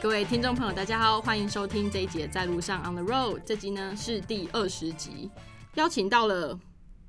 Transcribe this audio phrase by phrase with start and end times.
[0.00, 3.40] 各位听众朋友，大家好，欢迎收听这一节在路上 On the Road。
[3.44, 5.30] 这集呢是第二十集，
[5.74, 6.58] 邀请到了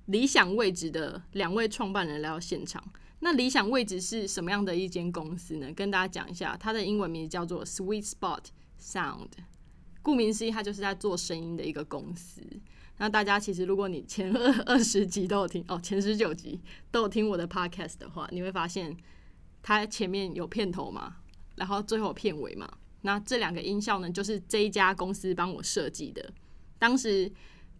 [0.06, 2.84] 理想位置的两位创办人来到现场。
[3.20, 5.72] 那理想位置是什么样的一间公司呢？
[5.74, 8.44] 跟大家讲一下，它的英文名字叫做 Sweet Spot
[8.82, 9.30] Sound。
[10.02, 12.42] 顾名思义，它就是在做声音的一个公司。
[13.00, 18.96] 那大家其实，如果你前二 二十集都有听哦，前十九集都有听我的 Podcast 的话，你会发现
[19.62, 21.18] 它前面有片头嘛，
[21.56, 22.68] 然后最后片尾嘛。
[23.02, 26.34] 那这两个音效呢，就是这一家公司帮我设计的。
[26.80, 27.32] 当时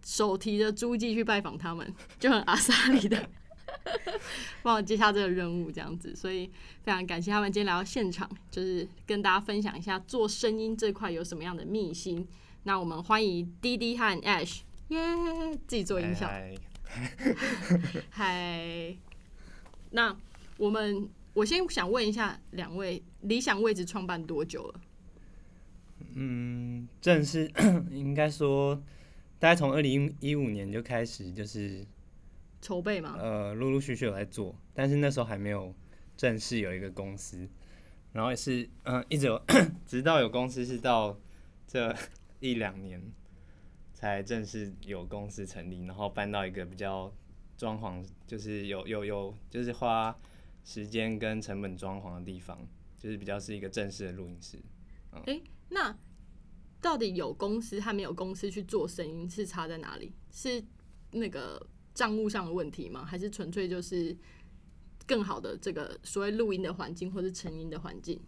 [0.06, 3.30] 手提着诸记去拜访他们，就很阿萨里的
[4.64, 6.16] 帮我接下这个任务，这样子。
[6.16, 6.50] 所以
[6.84, 12.28] 非常感谢他们今天来到现场，就是跟大家分享一下做声音这块有什么样的秘辛。
[12.64, 15.00] 那我们欢迎滴滴和 Ash，耶，
[15.68, 16.30] 自己做音效。
[18.10, 18.98] 嗨，
[19.92, 20.16] 那
[20.58, 24.82] 我们我先想问一下两位，理想位置创办多久了？
[26.16, 27.52] 嗯，正式
[27.92, 28.76] 应该说，
[29.40, 31.86] 大概从二零一五年就开始，就是
[32.68, 33.16] 筹备嘛。
[33.18, 35.74] 呃，陆陆续续有在做，但是那时候还没有
[36.18, 37.48] 正式有一个公司，
[38.12, 39.42] 然后也是嗯，一直有，
[39.88, 41.18] 直到有公司是到
[41.66, 41.96] 这
[42.42, 43.02] 一两年
[43.94, 47.10] 才正式有公司成立，然后搬到一个比较
[47.56, 50.14] 装潢，就是有有有，就是花
[50.66, 52.60] 时间跟成本装潢的地方，
[52.98, 54.60] 就是比较是一个正式的录音室。
[55.26, 55.98] 哎，那
[56.82, 60.14] 到底有公司还没有公司去做声音是差在哪里？
[60.32, 60.62] 是
[61.12, 61.66] 那个
[61.98, 63.04] 账务上的问题吗？
[63.04, 64.16] 还是纯粹就是
[65.08, 68.22] 更好的这个所谓录音的环境或是成音的环境？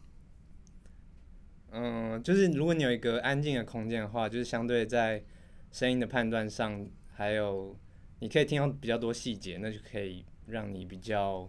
[1.70, 5.24] 嗯，就是如果你有一个安静的空间的话，就是相对在
[5.72, 7.78] 声音的判断上，还有
[8.22, 11.48] 你可以听到比较多细节，那就可以让你比较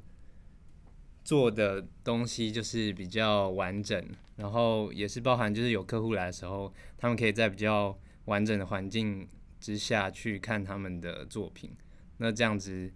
[1.25, 4.07] 做的东西就是比较完整。
[4.37, 9.27] 然后也是包含，就是有客户来的时候，他们可以在比较完整的环境
[9.59, 11.71] 之下去看他们的作品，
[12.21, 12.93] 那这样子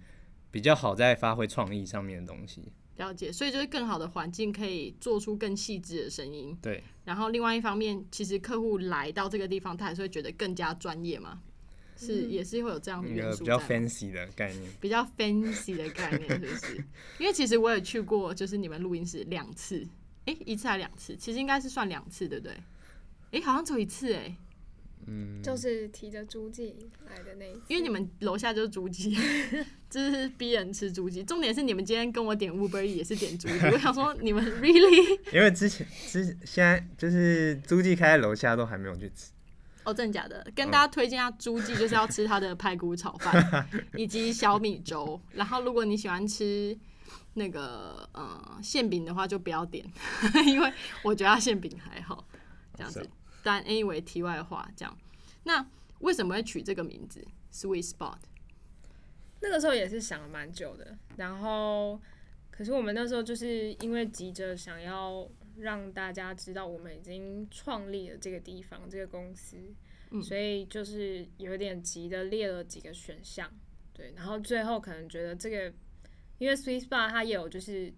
[0.51, 2.73] 比较好在发挥创意上面的东西。
[2.97, 6.57] 了解，所以就是更好的环境可以做出更细致的声音。
[6.62, 6.85] 对。
[7.05, 11.43] 然后另外一方面，其实客户来到这个地方，他还是会觉得更加专业嘛，
[11.97, 13.41] 是也是会有这样的元素。
[13.41, 14.71] 比较 fancy 的概念。
[14.81, 16.77] 比较 fancy 的概念，是不是？
[17.19, 19.85] 因为其实我也去过，就是你们录音室两次。
[20.27, 21.17] 哎，一次还两次？
[21.17, 22.56] 其实应该是算两次，对不对？
[23.33, 24.37] 哎，好像只有一次哎。
[25.06, 25.42] 嗯。
[25.42, 26.75] 就是提着猪记
[27.09, 27.60] 来的那一次。
[27.69, 29.16] 因为你们楼下就是猪记，
[29.91, 31.22] 就是逼人吃猪记。
[31.22, 35.19] 重点是你们今天跟我点 Uber 也是点猪记， 我想说你们 really？
[35.32, 39.31] 因为之前之现在就是猪记开在楼下都还没有去吃。
[39.84, 40.47] 哦，真的假的？
[40.54, 45.20] 跟大家推荐下猪记，就是要吃它的排骨炒饭 以及小米粥。
[45.32, 46.76] 然后如果你喜欢吃。
[47.37, 49.84] 那个呃馅饼的话就不要点，
[50.47, 50.72] 因为
[51.03, 52.25] 我觉得馅饼还好
[52.76, 53.04] 这样子。
[53.44, 54.99] 但 anyway 题外话这样，
[55.44, 55.65] 那
[56.00, 58.16] 为什么会取这个名字 Sweet Spot？
[59.41, 62.00] 那个时候也是想了蛮久的，然后
[62.50, 69.56] 可是我们那时候就是因为急着想要让大家知道我们已经创立了这个地方这个公司，
[70.21, 73.49] 所以就是有点急的列了几个选项，
[73.93, 75.72] 对，然后最后可能觉得这个。
[76.38, 77.94] 因为 Sweet Spot 它也有就是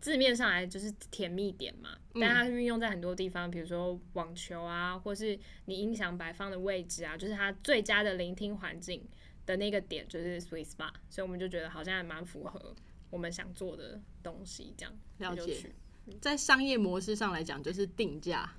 [0.00, 9.06] 字面上来就是甜蜜点嘛，但它运用在很多地方，比如说网球啊，或是你音响摆放的位置啊，就是它最佳的聆听环境
[9.44, 12.74] 的那个点就是 Sweet Spot，所以我们就觉得好像还蛮符合
[13.10, 15.70] 我们想做的东西，这样了解。
[16.20, 18.50] 在商业模式上来讲，就是定价。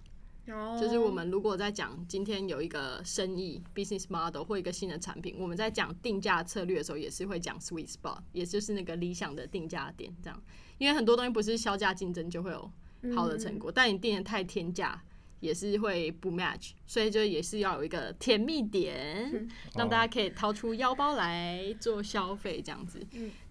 [0.79, 10.13] 就是我们如果在讲今天有一个生意 business model 或一个新的产品，我们在讲定价策略的时候，也是会讲 sweet spot，也就是那个理想的定价点。
[10.23, 10.43] 这样，
[10.77, 12.71] 因为很多东西不是销价竞争就会有
[13.15, 15.01] 好的成果，但你定的太天价
[15.39, 22.99] 也是会不 match，所以就也是要有一个甜蜜点，让大家可以掏出腰包来做消费这样子。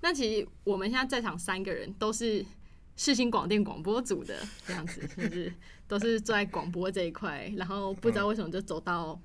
[0.01, 2.45] 那其实我们现在在场三个人都是。
[2.97, 5.51] 世新广电广播组的这样子，是不是
[5.91, 7.53] 都是在广播这一块？
[7.57, 9.21] 然后不知道为什么就走到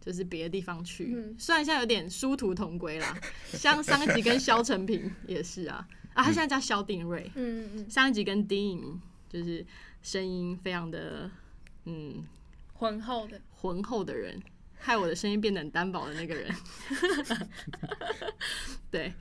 [0.00, 1.12] 就是别的地方去。
[1.36, 3.18] 虽然现在有点殊途同归啦，
[3.50, 5.84] 像上一集跟肖成平也是啊，
[6.14, 7.28] 啊，他现在叫肖定瑞。
[7.34, 9.66] 嗯嗯上一集跟丁颖就是
[10.02, 11.28] 声音非常的
[11.86, 12.24] 嗯
[12.74, 14.40] 浑厚的浑厚的人，
[14.78, 16.54] 害我的声音变得很单薄的那个人。
[18.88, 19.12] 对。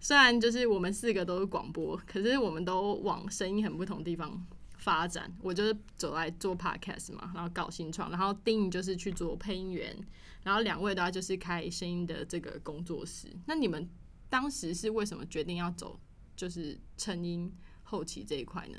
[0.00, 4.46] 虽然就是我们四个都是广播，可是我们都往声音很不同地方
[4.88, 9.94] 发展，我就是走来做 podcast 嘛，然后搞新创，然后丁就是去做配音员，
[10.42, 13.28] 然后两位的话就是开声音的这个工作室。
[13.44, 13.86] 那你们
[14.30, 16.00] 当时是为什么决定要走
[16.34, 17.52] 就是成音
[17.82, 18.78] 后期这一块呢？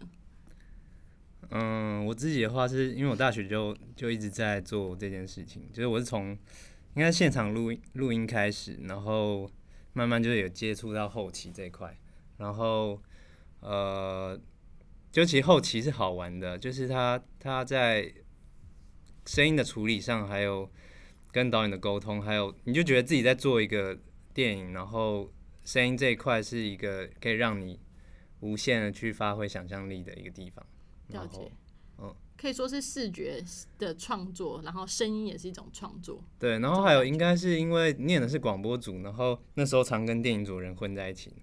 [1.51, 6.31] 嗯，我自己的话是因为我大学就就一直在做这件事情，就是我是从
[6.95, 9.47] 应该现场录音录音开始，然后
[9.93, 11.95] 慢慢就有接触到后期这一块，
[12.37, 12.99] 然后
[13.59, 14.39] 呃，
[15.11, 18.13] 就其实后期是好玩的，就是他他在
[19.25, 20.69] 声音的处理上，还有
[21.31, 23.97] 跟导演的沟通，还有你就觉得自己在做一个
[24.33, 25.31] 电影，然后
[25.65, 27.79] 声音这一块是一个可以让你
[28.39, 30.65] 无限的去发挥想象力的一个地方。
[31.07, 31.51] 了解，
[31.97, 33.43] 嗯，可以说是视觉
[33.79, 36.23] 的创作，然后声音也是一种创作。
[36.37, 41.33] 对，然后还有应该是因为念的是广播组，然后那时候常跟电影组人混在一起，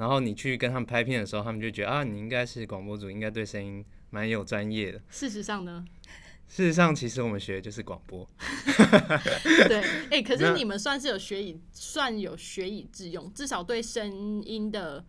[0.00, 5.00] 然后你去跟他们拍片的时候，他们就觉得啊，你应该是广播组，应该对声音蛮有专业的。
[5.10, 5.84] 事实上呢？
[6.48, 8.28] 事实上，其实我们学的就是广播。
[9.68, 15.04] 对， 哎，可是你们算是有学以算有学以致用，至少对声音的。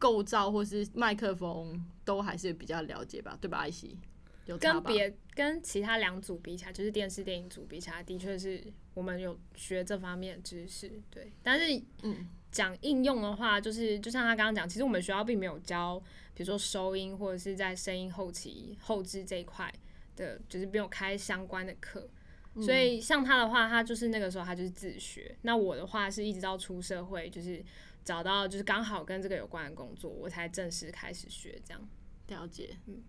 [0.00, 3.58] 构造或是麦克风都还是比较了解吧，对吧？
[3.58, 3.98] 艾希，
[4.46, 8.62] 有跟别跟其他两组比起来，就是电视电影组比起来，的确是
[8.94, 11.32] 我们有学这方面的知识，对。
[11.42, 15.98] 但是，嗯，讲应用的话，就是就像他刚刚讲，其实我们学校并没有教，
[16.34, 19.72] 比如说收音或者是在声音后期后置这一块
[20.16, 22.08] 的，就是没有开相关的课。
[22.56, 25.36] 所以像他的话，他就是那个时候他就是自学。
[25.42, 27.64] 那我的话是一直到出社会，就是。
[28.04, 31.88] 找到就是刚好跟这个有关的工作，我才正式开始学这样。
[32.28, 33.02] 了解，嗯，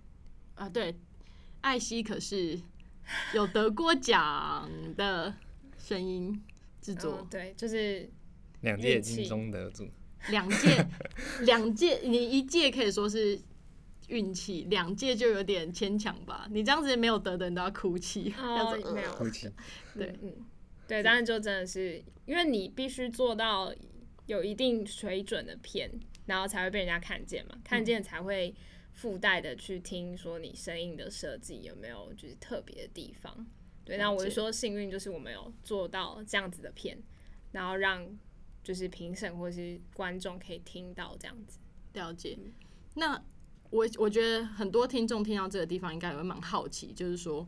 [0.56, 0.94] 啊，对，
[1.62, 2.60] 艾希可是
[3.34, 5.34] 有得过奖的
[5.78, 6.44] 声音
[6.82, 8.12] 制作，对，就是
[8.62, 9.88] 两届金钟得主，
[10.30, 10.88] 两届，
[11.46, 13.40] 两届，你一届可以说是
[14.08, 16.48] 运气，两届就有点牵强吧？
[16.52, 19.12] 你这样子没有得的，人都要哭泣，哦，没有。
[19.14, 19.50] 哭泣，
[19.96, 20.34] 对，嗯，
[20.88, 23.74] 对，但是就真的是因为你必须做到。
[24.26, 25.90] 有一定水准的片，
[26.28, 28.54] 然后才会被人家看见嘛，看见才会
[28.94, 33.48] 附带的去听说你声音的设计有没有就是特别的地方。
[33.84, 37.02] 对，那我是说幸运，就是我们有做到这样子的片，
[37.54, 38.08] 然后让
[38.70, 41.58] 就是评审或是观众可以听到这样子。
[41.94, 42.38] 了解。
[42.94, 43.20] 那
[43.72, 47.48] 我我觉得很多听众听到这个地方应该也会蛮好奇，就是说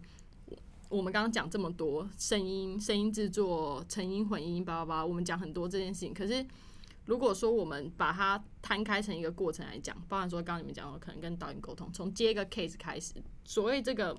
[0.89, 6.43] 我们刚刚讲这么多声音、声音制作、成音混音，叭叭叭，我们讲很多这件事情，可是。
[7.05, 14.15] 如果说我们把它摊开成一个过程来讲，包含说刚刚你们讲的，可能跟导演沟通，从接一个 case 开始，所谓这个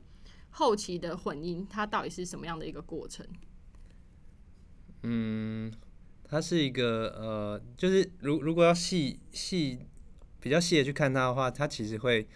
[0.50, 3.24] 后期的混音，它到底是什么样的一个过程？
[5.04, 5.72] 嗯，
[6.32, 9.78] 它是一个呃，就是如如果要细细
[10.40, 12.26] 比较细的去看它的话，它其实会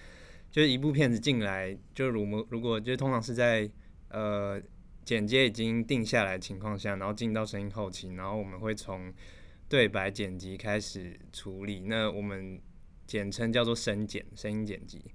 [0.50, 3.66] 就是一部片子进来，就如如果就通常是在
[4.10, 4.60] 呃
[5.02, 9.10] 剪接已经定下来情况下，然后进到声音后期，然后我们会从
[9.66, 12.60] 对白剪辑开始处理，那我们
[13.06, 15.10] 简称叫做声剪，声音剪辑。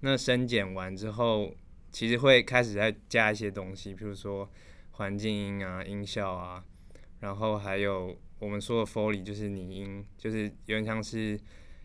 [0.00, 1.54] 那声剪完之后，
[1.92, 4.50] 其实会开始再加一些东西，比如说
[4.90, 6.64] 环境音啊、音效啊，
[7.24, 11.40] 然后还有我们说的 Foley，就是拟音，就是有点像是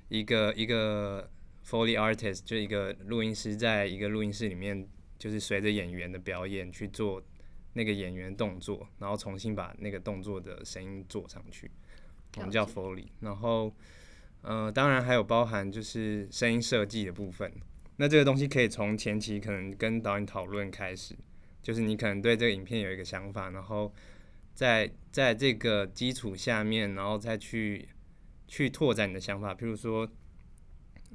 [0.09, 1.31] 一个一个
[1.65, 4.85] Foley artist，就一个录音师在一个录音室里面，
[5.17, 7.23] 就是随着演员的表演去做
[7.71, 11.71] 那个演员动作，然后重新把那个动作的声音做上去。
[12.35, 13.73] 我们叫 Foley，然后，
[14.41, 17.49] 呃，当然还有包含就是声音设计的部分。
[17.95, 21.15] 那这个东西可以从前期可能跟导演讨论开始，
[21.63, 23.93] 就是你可能对这个影片有一个想法，然后
[24.59, 27.87] 在在这个基础下面，然后再去
[28.45, 29.55] 去拓展你的想法。
[29.55, 30.05] 譬如说，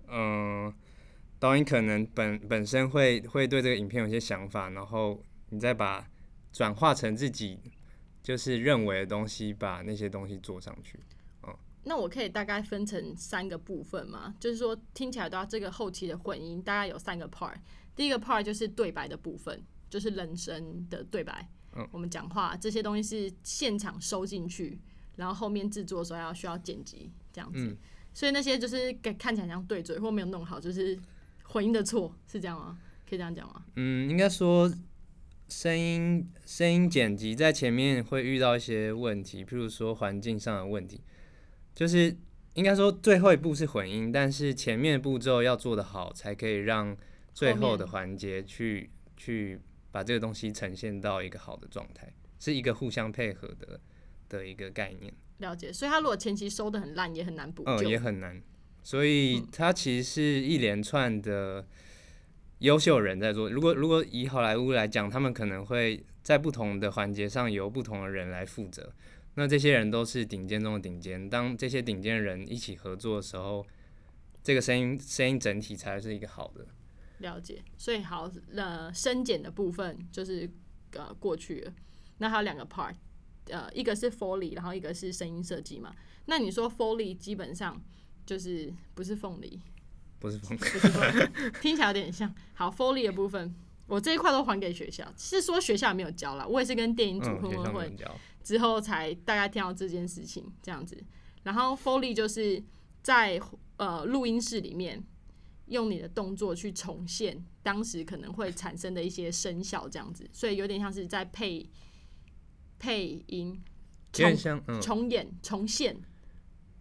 [0.09, 0.73] 嗯，
[1.39, 6.09] 导演可能本本身会会对这个影片有些想法，然后你再把
[6.53, 7.61] 转化成自己。
[8.23, 10.99] 就是认为的东西，把那些东西做上去。
[11.43, 14.35] 嗯，那我可以大概分成三个部分嘛？
[14.41, 17.53] 就是说听起来的话，这个后期的混音大概有三个 part。
[17.95, 21.47] 第一个 part 就是对白的部分，就是人声的对白。
[21.77, 24.79] 嗯，我们讲话这些东西是现场收进去，
[25.17, 27.77] 然后后面制作的时候要需要剪辑这样子。
[28.13, 30.99] 所以那些就是看起来像对嘴或没有弄好，就是
[31.45, 32.79] 混音的错，是这样吗？
[33.09, 33.65] 可以这样讲吗？
[33.77, 34.73] 嗯，应该说。
[35.47, 41.03] 声音声音剪辑在前面会遇到一些问题，譬如说环境上的问题，
[41.75, 42.17] 就是
[42.55, 46.97] 应该说最后一步是混音，但是前面步骤要做得好，才可以让
[47.35, 49.61] 最后的环节去去
[49.95, 53.79] 把这个东西呈现到一个好的状态，是一个互相配合的
[54.29, 55.15] 的一个概念。
[55.39, 58.43] 了解，所以他如果前期收的很烂，也很难补救，也很难。
[58.83, 61.65] 所以他其实是一连串的。
[62.61, 63.51] 优秀人在做。
[63.51, 68.91] 如果如果以好莱坞来讲，他们可能会在不同的环节上由不同的人来负责。
[69.35, 71.29] 那这些人都是顶尖中的顶尖。
[71.29, 73.67] 当这些顶尖人一起合作的时候，
[74.43, 76.67] 这个声音声音整体才是一个好的。
[77.19, 80.51] 了解，所以好，呃，深剪的部分就是
[80.93, 81.73] 呃过去了。
[82.19, 82.95] 那还有两个 part，
[83.47, 85.95] 呃，一个是 Foley，然后一个是声音设计嘛。
[86.27, 87.81] 那你说 Foley 基本上
[88.27, 89.61] 就是不是凤梨，
[90.19, 92.35] 不是凤，梨，听起来有点像。
[92.55, 93.55] 好，Foley 的部分，
[93.87, 97.97] 我这一块都还给学校，是说学校没有教啦，我也是跟电影组混混混
[98.43, 101.03] 之后才大概听到这件事情这样子。
[101.45, 102.63] 然后 Foley 就是
[103.03, 103.41] 在
[103.77, 105.05] 呃录音室里面。
[105.67, 111.69] 用你的动作去重现当时可能会产生的一些声效，这样子，所以有点像是在配
[112.79, 113.63] 配音，
[114.17, 115.97] 有点像嗯重演重现，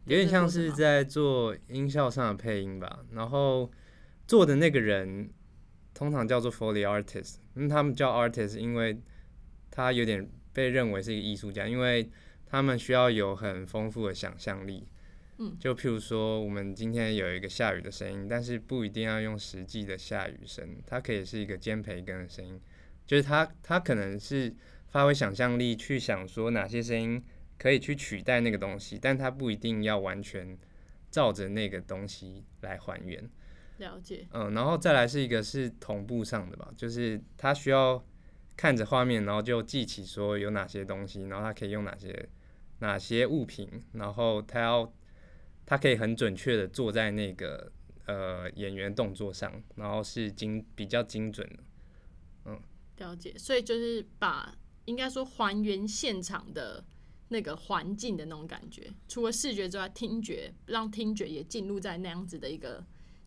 [0.06, 3.06] 有点像是在做音效上的配音吧。
[3.12, 3.72] 然后
[4.28, 5.30] 做的那个人
[5.94, 9.02] 通常叫做 Foley artist，嗯，他们叫 artist，因为
[9.72, 12.10] 他有点被认为是一个艺术家，因为
[12.46, 14.86] 他们需要有很丰富的想象力。
[15.40, 22.62] 嗯，就譬如说，我们今天有一个下雨的声音，但是不一定要用实际的下雨声，它可以是一个尖培根的声音，
[23.08, 24.56] 就是它它可能是
[24.90, 27.24] 发挥想象力去想说哪些声音
[27.58, 30.56] 可以去取代那个东西，但它不一定要完全
[31.10, 33.28] 照着那个东西来还原。
[33.80, 34.28] 了解。
[34.34, 38.06] 嗯，然后再来是一个是同步上的吧，就是它需要
[38.56, 42.30] 看着画面，然后就记起说有哪些东西，然后它可以用哪些
[42.80, 44.94] 哪些物品，然后它要。
[45.66, 47.72] 他可以很准确的坐在那个
[48.06, 51.64] 呃演员动作上，然后是精比较精准的，
[52.46, 52.62] 嗯，
[52.98, 53.34] 了解。
[53.38, 54.56] 所以就是把
[54.86, 56.84] 应该说还原现场的
[57.30, 62.86] 那个环境的那种感觉，除了视觉之外，听觉让听觉也进入在那样子的一个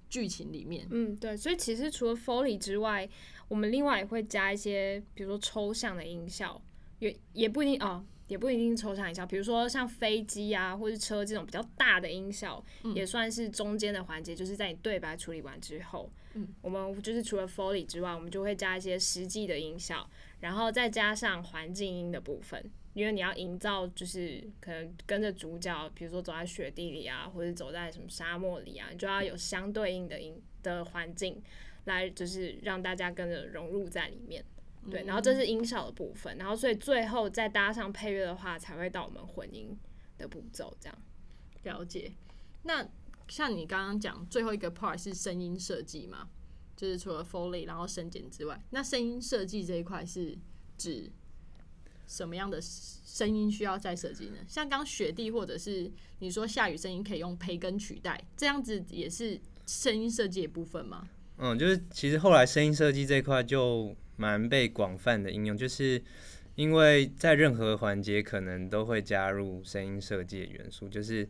[0.08, 0.86] 剧情里面。
[0.90, 1.36] 嗯，对。
[1.36, 3.08] 所以其实除了 Foley 之外，
[3.48, 6.60] 我们另外也会加一些，比如说抽象的音效，
[6.98, 8.04] 也也不一定哦。
[8.28, 12.64] 也不一定抽象音效，比如说像飞机啊，或是车这种比较大的音效，
[12.94, 14.34] 也算是中间的环节。
[14.34, 20.08] 就是在你对白处理完之后，嗯，我们就是除了 Foley 之外，我们就会加一些实际的音效，
[20.40, 22.62] 然后再加上环境音的部分，
[22.94, 31.40] 因为你要营造就是可能跟着主角，比如说走在雪地里啊，或者走在什么沙漠里啊，你就要有相对应的音的环境，
[31.84, 34.44] 来就是让大家跟着融入在里面。
[34.90, 39.76] 对，然后这是音效的部分，然后所以最后再搭上配乐的话，才会到我们混音
[40.18, 40.76] 的步骤。
[40.80, 40.98] 这样
[41.64, 42.12] 了解。
[42.62, 42.88] 那
[43.28, 46.28] 像你刚刚讲最后一个 part 是声音设计嘛？
[46.76, 50.36] 就是除了 Foley 然后声剪之外，那声音设计这一块是
[50.76, 51.10] 指
[52.06, 54.36] 什么样的声音需要再设计呢？
[54.46, 61.08] 像刚雪地或者是你说下雨声音可以用培根取代，这样子也是声音设计的部分吗？
[61.38, 63.96] 嗯，就是其实后来声音设计这一块就。
[64.16, 66.02] 蛮被广泛的应用，就是
[66.54, 71.28] 因为在任何环节可能都会加入声音设计的元素，就是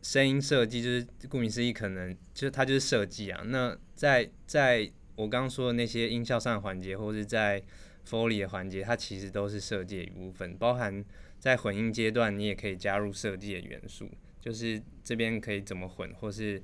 [0.00, 3.42] 声音设计就是顾名思义，可能就是它就是设计啊。
[3.44, 7.62] 那在在我刚刚说的那些音效上的环节，或是在
[8.08, 11.04] Foley 的环节，它其实都是设计的一部分，包含
[11.38, 14.10] 在混音阶段，你也可以加入设计的元素，
[14.40, 16.62] 就是这边可以怎么混，或是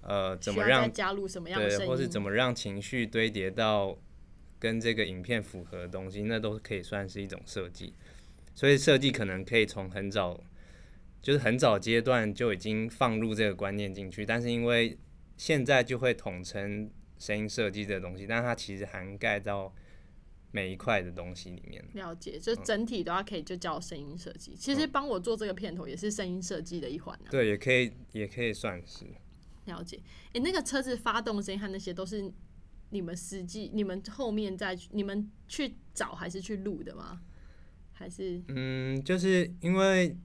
[0.00, 3.98] 呃怎么让加入什么样的对，或是怎么让情绪堆叠到。
[4.62, 7.92] 跟这个影片符合的东西，那都可以算是一种设计。
[8.54, 10.40] 所以设计可能可以从很早，
[11.20, 14.24] 就是很早阶段就已经放入这个观念进去。
[14.24, 14.96] 但是因为
[15.36, 16.88] 现在就会统称
[17.18, 19.74] 声音设计这个东西，但它其实涵盖到
[20.52, 21.84] 每一块的东西里面。
[21.94, 24.54] 了解，就整体的话可以就叫声音设计。
[24.54, 27.18] 其实帮我做这个片头也是声音设计的一环。
[27.28, 29.06] 对，也可以，也可以算是。
[29.64, 29.98] 了解，
[30.34, 32.32] 诶，那个车子发动声音和那些都是。
[32.92, 37.22] 你们实际你们后面再你们去找还是去录的吗？
[37.92, 40.16] 还是嗯，就是因为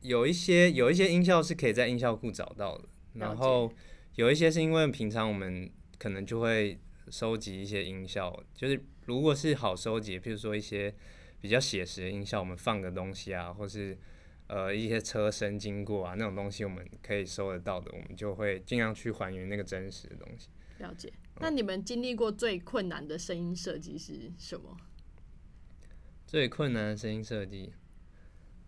[0.00, 3.72] 有一些有一些音效是可以在音效库找到的，然后
[4.16, 10.92] 有一些是因为平常我们可能就会收集一些音效，就是如果是好收集，譬如说一些
[11.40, 13.96] 比较写实的音效，我们放个东西啊，或是
[14.48, 20.48] 呃一些车身经过啊那种东西，我们可以收得到的，我们就会尽量去还原那个真实的东西。
[20.78, 21.12] 了解。
[21.40, 24.76] 那你们经历过最困难的声音设计是什么？
[26.26, 27.72] 最困难的声音设计，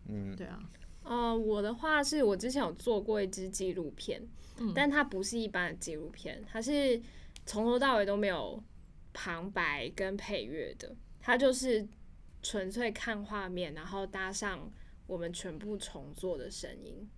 [0.08, 0.58] 嗯，对啊，
[1.04, 4.26] 呃，我的话是我之前有做过一支纪录片，
[4.56, 7.00] 嗯，但它不是一般的纪录片，它是
[7.46, 8.60] 从头到尾都没有
[9.12, 11.86] 旁白跟配乐的，它就是
[12.42, 14.72] 纯粹看画面，然后搭上
[15.06, 17.08] 我们全部重做的声音。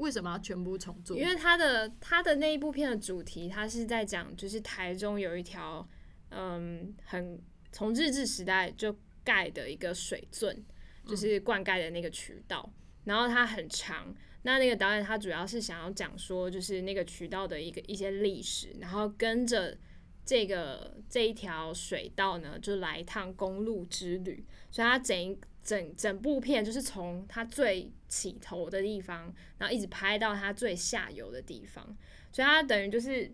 [0.00, 1.16] 为什么要全部重做？
[1.16, 5.86] 因为他的他的那一部片的主题，他是在讲，就是台中有一条，
[6.30, 7.40] 嗯，很
[7.70, 10.64] 从日治时代就盖的一个水圳，
[11.06, 12.72] 就是灌溉的那个渠道，
[13.04, 14.14] 然后它很长。
[14.42, 19.76] 那那个导演他主要是想要讲说，就是那个渠道的一个一些历史，然后跟着
[20.24, 24.46] 这个这一条水道呢，就来一趟公路之旅。
[24.70, 31.84] 所以他整一整整部片就是从它最起头的地方，然后一直拍到它最下游的地方，
[32.32, 33.30] 所以它等于就是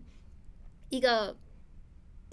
[0.89, 1.35] 一个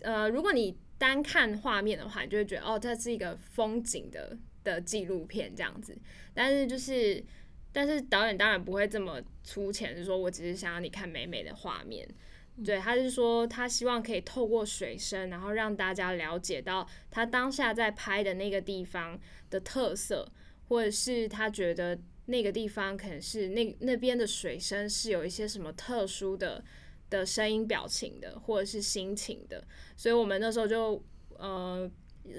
[0.02, 5.96] 呃，如果你单看画面的话，你就会觉得哦，这是一个风景的的纪录片这样子。
[6.34, 7.24] 但是就是，
[7.72, 12.08] 但是导演当然不会这么粗浅，是说我只是想要你看美美的画面。
[12.62, 19.18] 对，他是说他希望可以透过水声，然后让大家了解到他当下在拍的那个地方
[19.50, 20.30] 的特色，
[20.68, 26.62] 或者是他觉得那个地方可能是那那边的水声是有一些什么特殊的
[27.11, 31.02] 的声音表情的，或者是心情的，所以我们那时候就
[31.37, 31.90] 呃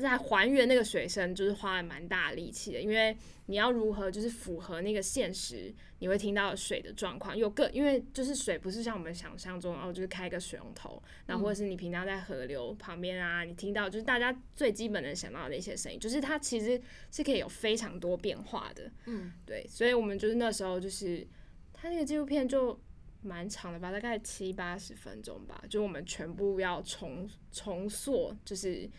[0.02, 3.16] 在还原那个水声，就是花了蛮大的力气的，因为
[3.46, 21.26] 你要如何就是符合那个现实，你会听到水的状况，有个因为就是水不是像我们想象中哦，就是开个水龙头，然后或者是你平常在河流旁边啊，你听到就是大家最基本能想到的一些声音，就是它其实是可以有非常多变化的，嗯，对，所以我们就是那时候就是
[21.72, 22.80] 它那个纪录片就
[23.22, 28.90] 蛮长的吧，大概七八十分钟吧，就我们全部要重重塑，就是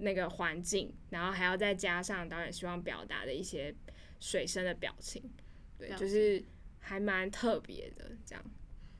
[0.00, 3.74] 那个环境，然后还要再加上导演希望表达的一些
[4.18, 5.22] 水声的表情，
[5.78, 6.44] 对，就是
[6.78, 8.44] 还蛮特别的这样。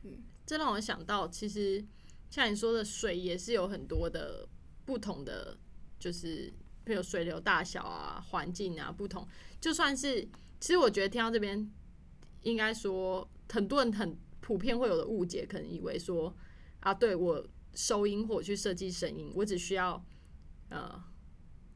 [0.03, 1.85] 嗯这让我想到，其实
[2.29, 4.49] 像你说的，水也是有很多的
[4.85, 5.57] 不同的，
[5.99, 6.53] 就是
[6.85, 9.27] 比如水流大小啊、环境啊不同。
[9.61, 10.23] 就算是，
[10.59, 11.71] 其实我觉得听到这边，
[12.43, 16.35] 应该说很多人很普遍会有的误解，可能以为说
[16.81, 20.05] 啊，对我收音或者去设计声音，我只需要
[20.71, 21.03] 呃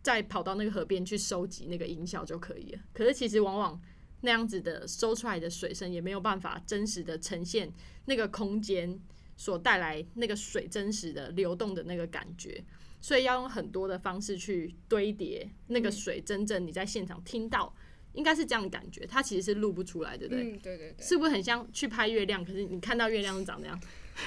[0.02, 2.80] 再跑到那个河边去收集那个音效就可以了。
[2.92, 3.80] 可是其实往往
[4.22, 7.70] 那样子的收出来的水声也没有办法真实的呈现
[8.06, 8.98] 那个空间
[9.36, 12.64] 所带来那个水真实的流动的那个感觉，
[13.00, 17.74] 所以要用很多的方式去堆叠那个水，真正你在现场听到，
[18.12, 20.52] 应该是这样的感觉，它其实是录不出来，对不对？
[20.52, 22.44] 嗯，对对对，是不是很像去拍月亮？
[22.44, 23.80] 可是你看到月亮是长那样，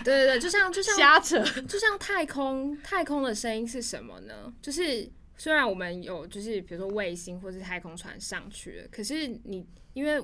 [0.04, 1.44] 对对对，就像就像瞎扯。
[1.62, 4.54] 就像太空，太空的声音是什么呢？
[4.62, 10.24] 就是虽然我们有就是比如说卫星或是太空船上去了，可是你因为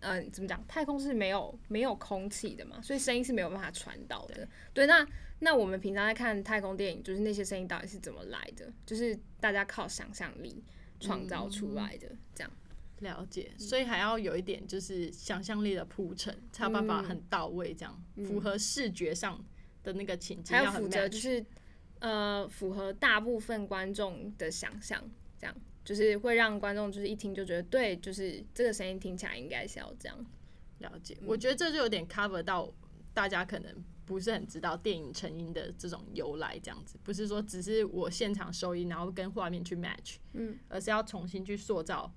[0.00, 4.46] 呃怎么讲，太空是没有没有空气的嘛，所以声音是没有办法传导的。
[4.74, 5.06] 对，那
[5.40, 8.72] 那我们平常在看太空电影，就是那些声音到底是怎么来的？
[8.84, 10.62] 就是大家靠想象力
[11.00, 12.50] 创造出来的，这样。
[13.02, 19.44] 了解，所以还要有一点就是想象力的铺陈，才有办法嗯很到位，这样、符合视觉上
[19.82, 21.44] 的那个情境，还有要很负责就是
[21.98, 25.02] 呃符合大部分观众的想象，
[25.38, 30.26] 这样就是会让观众就是一听就觉得对，就是这个声音听起来应该是要这样。
[30.78, 32.72] 了解，我觉得这就有点 cover 到
[33.14, 33.72] 大家可能
[34.04, 42.12] 不是很知道电影成音的这种由来，这样子不是说只是我现场收音，然后跟画面去 match，嗯，而是要重新去塑造，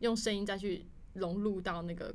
[0.00, 2.14] 用声音再去融入到那个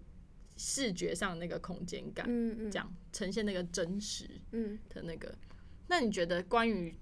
[0.58, 5.36] 视觉上那个空间感，嗯嗯这样呈现那个真实嗯，的那个。
[5.88, 6.96] 那你觉得关于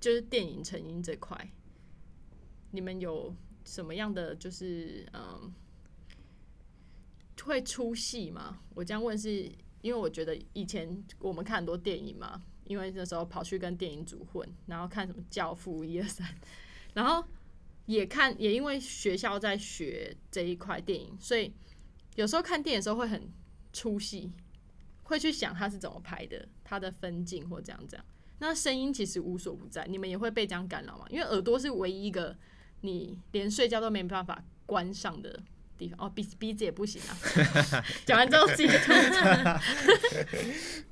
[0.00, 1.50] 就是电影成因这块，
[2.70, 5.52] 你们有什么样的就是嗯
[7.44, 8.60] 会出戏吗？
[8.74, 16.28] 我这样问是因为我觉得以前我们看很多电影嘛，因为那时候跑去跟电影组混，然后看什么《教父》一二三，
[16.92, 17.26] 然后
[17.88, 21.54] 也看也因为学校在学这一块电影，所以
[22.16, 23.32] 有时候看电影的时候会很
[23.72, 24.30] 出戏，
[25.04, 28.04] 会去想他是怎么拍的，他的分镜或这样这样。
[28.40, 31.06] 那声音其实无所不在，你们也会被这样干扰吗？
[31.08, 32.36] 因为耳朵是唯一一个
[32.82, 35.42] 你连睡觉都没办法关上的
[35.78, 36.06] 地方。
[36.06, 37.16] 哦，鼻鼻子也不行啊。
[38.04, 38.92] 讲完之后自己吐。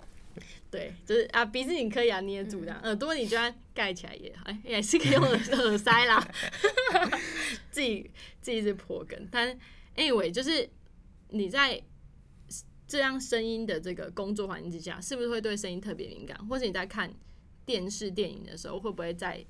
[0.76, 6.22] 对，就是啊，鼻子你可以啊捏住这样，耳朵你就算盖起来也哎也是可以用耳耳塞啦。
[7.72, 8.10] 自己
[8.40, 9.58] 自己是破梗，但
[9.96, 10.68] anyway 就是
[11.30, 11.82] 你在
[12.86, 16.36] 这样声音的这个工作环境之下，是不是会对声音特别敏感？
[16.46, 17.12] 或者你在看
[17.64, 19.44] 电视电影的时候，会不会在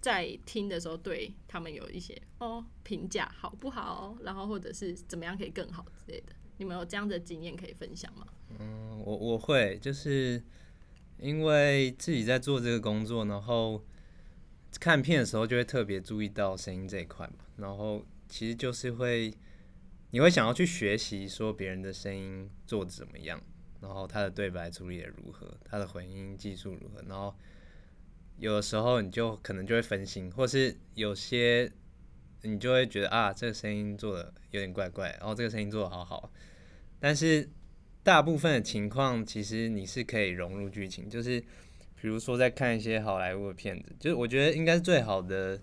[0.00, 4.16] 在听的时候对他们有一些哦评价好不好？
[4.22, 6.32] 然后或者是怎么样可以更好之类的？
[6.60, 8.26] 你们有这样的经验可以分享吗？
[8.58, 10.42] 嗯，我我会就是
[11.16, 13.82] 因为自己在做这个工作，然后
[14.78, 19.32] 看片的时候就会特别注意到声音这一块嘛，然后其实就是会
[20.10, 23.42] 你会想要去学习说别人的声音做的怎么样，
[23.80, 27.34] 然后他的对白处理的如何，他的混音技术如何，然后
[28.36, 31.72] 有的时候你就可能就会分心，或是有些
[32.42, 36.30] 你就会觉得啊，这个声音做的有点怪怪，然后这个声音做的好好，
[37.00, 37.48] 但是
[38.02, 41.40] 大部分的情况其实你是可以融入剧情，就是
[42.00, 45.58] 比如说在看一些好莱坞的片子，就是我觉得应该是最好的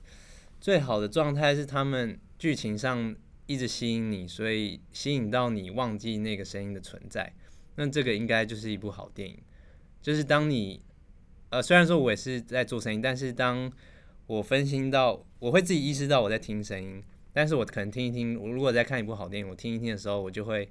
[0.60, 7.34] 最好的状态是他们剧情上一直吸引你，所以吸引到你忘记那个声音的存在，
[7.76, 9.38] 那这个应该就是一部好电影，
[10.02, 10.82] 就是当你
[11.50, 13.72] 呃，虽然说我也是在做声音，但是当
[14.26, 20.70] 我分心到，我会自己意识到我在听声音，但是我可能听一听，我如果在看一部好电影，我听一听的时候，我就会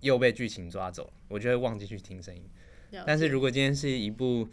[0.00, 2.42] 又被剧情抓走，我就会忘记去听声音。
[3.04, 4.48] 但是如果今天是一部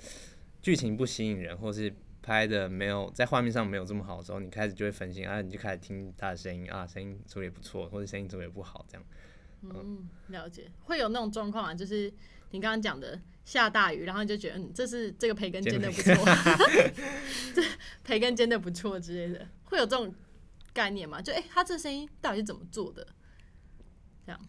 [0.62, 9.06] 剧情不吸引人，或是拍的没有在画面上没有这么好的时候，你开始就会分心啊，你就开始听他的声音啊，声音处理不错，或者声音处理不好，这样。
[9.62, 12.12] 嗯，了解，会有那种状况啊，就是
[12.52, 16.14] 你刚刚讲的下大雨，然后你就觉得嗯，这是这个培根煎的不错，
[17.56, 17.62] 这
[18.04, 20.14] 培根煎的不错之类的，会有这种
[20.74, 21.22] 概念吗？
[21.22, 23.08] 就哎、他这声音到底是怎么做的？
[24.26, 24.42] 这样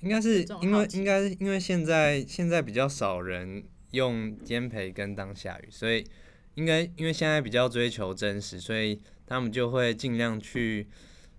[0.00, 6.06] 应该是因为应该是因为现在现在比较少人用煎培根当下雨，所以
[6.54, 10.86] 应该因为现在比较追求真实，所以他们就会尽量去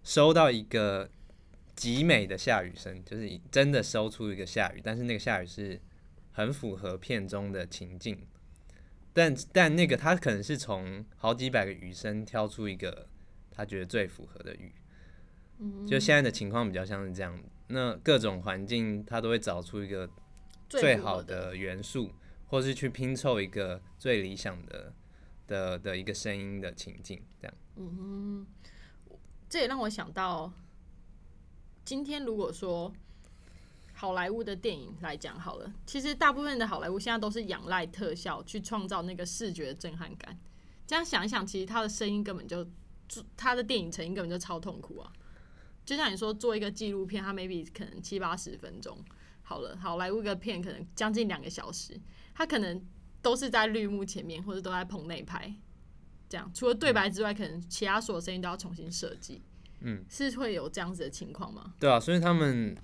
[0.03, 1.09] 收到一个
[1.75, 5.79] 极美的下雨声，就是真的收出一个下雨，但是那个下雨是
[6.31, 8.17] 很符合片中的情境。
[9.13, 13.07] 但但那个他可能是从好几百个雨声挑出一个
[13.51, 14.73] 他觉得最符合的雨，
[15.87, 17.41] 就现在的情况比较像是这样。
[17.69, 20.09] 那各种环境他都会找出一个
[20.67, 22.11] 最好的元素，
[22.47, 24.93] 或是去拼凑一个最理想的
[25.47, 27.55] 的的一个声音的情境，这样。
[27.75, 28.45] 嗯
[29.47, 30.51] 这也让我想到，
[31.85, 32.91] 今天如果说
[33.93, 40.37] 好莱坞的电影来讲好了，其实大部分的好莱坞现在都是仰赖特效去创造那个视觉的震撼感。
[40.87, 42.65] 这样想一想，其实他的声音根本就，
[43.37, 45.11] 他的电影成因根本就超痛苦啊。
[45.89, 48.95] 就像你说做一个纪录片，它 maybe 可能七八十分钟，
[49.41, 51.99] 好了，好莱坞个片可能将近两个小时，
[52.35, 52.79] 它可能
[53.23, 55.51] 都是在绿幕前面或者都在棚内拍，
[56.29, 59.41] 这样除了对白之外，可能其他所有声音都要重新设计。
[59.79, 61.73] 嗯，是会有这样子的情况吗？
[61.79, 62.77] 对啊，所以他们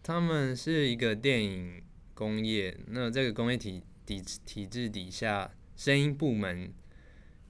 [0.00, 1.82] 他们是一个电影
[2.14, 6.72] 工业，那这个工业体体体制底下，声音部门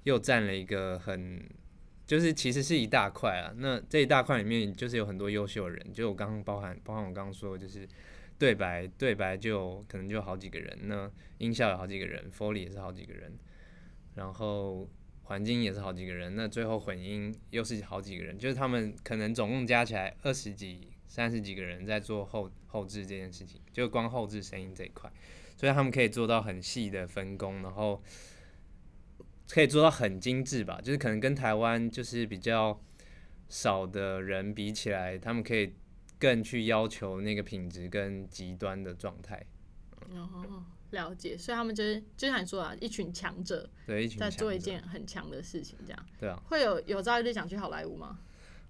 [0.05, 1.47] 又占了一个很，
[2.07, 3.53] 就是其实是一大块啊。
[3.57, 7.89] 那这一大块里面，就是有很多优秀的人，就我刚刚包含包含我刚刚说，的就是
[8.39, 13.33] 对白对白就可能就好几个人，那音效有好几个人，Foley 也是好几个人，
[14.15, 14.89] 然后
[15.23, 25.11] 环境也是好几个人，那最后混音又是好几个人，就是他们可能总共加起来二十几、三十几个人在做后后置这件事情，就光后置声音这一块，
[25.57, 28.03] 所以他们可以做到很细的分工，然后
[29.53, 32.81] 可以做到很精致吧，就是可能跟台湾就是比较
[33.51, 35.75] 少的人比起来，他们可以
[36.19, 39.45] 更去要求那个品质跟极端的状态，
[40.11, 41.37] 哦，了解。
[41.37, 46.43] 所以他们就是就像你说啊，一群强者对，一群在做一件很强的事情，这样对啊。
[46.47, 48.21] 会有有朝一日想去好莱坞吗？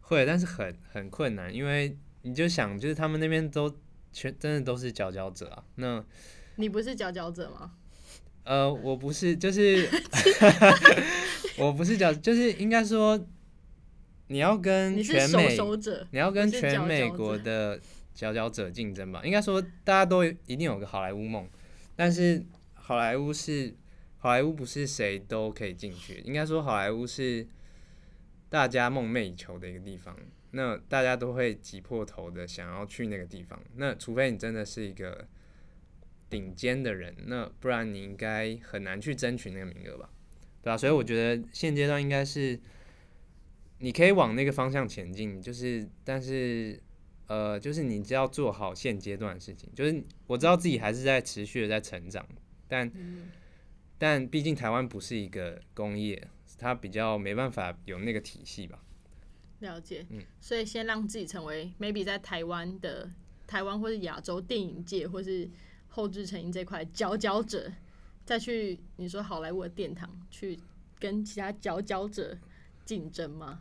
[0.00, 3.72] 会，但是很很困难，因为你就想，就是他们那边都
[4.12, 5.64] 全真的都是佼佼者啊。
[5.76, 6.04] 那
[6.56, 7.76] 你不是佼佼者吗？
[8.44, 9.88] 呃，我不是，就是
[11.58, 13.18] 我不是佼，就是应该说，
[14.26, 15.56] 你要跟全美，
[16.10, 17.80] 你要跟全美国的
[18.14, 19.22] 佼佼者竞争吧。
[19.24, 21.48] 应该说，大家都一定有个好莱坞梦，
[21.94, 23.74] 但是好莱坞是
[24.18, 27.46] 好莱坞不是谁都可以进去，应该说好莱坞是
[28.48, 30.16] 大家梦寐以求的一个地方。
[30.54, 33.58] 那大家都会挤破头的想要去那个地方。
[33.76, 35.26] 那除非你真的是一个
[36.32, 40.08] 顶尖的人，那不然你应该很难去争取那个名额吧？
[40.62, 42.58] 对啊，所以我觉得现阶段应该是
[43.80, 46.82] 你可以往那个方向前进，就是但是
[47.26, 49.68] 呃，就是你只要做好现阶段的事情。
[49.74, 52.26] 就是我知道自己还是在持续的在成长，
[52.66, 52.90] 但、
[53.98, 56.26] 但毕竟台湾不是一个工业，
[56.58, 58.82] 它比较没办法有那个体系吧。
[59.60, 63.08] 了解，嗯所以先让自己成为 maybe 在台湾的
[63.46, 65.48] 台湾或是亚洲电影界或是
[65.92, 67.70] 后置成音这块佼佼者，
[68.24, 70.58] 再去你说好莱坞的殿堂去
[70.98, 72.36] 跟其他佼佼者
[72.86, 73.60] 竞争吗？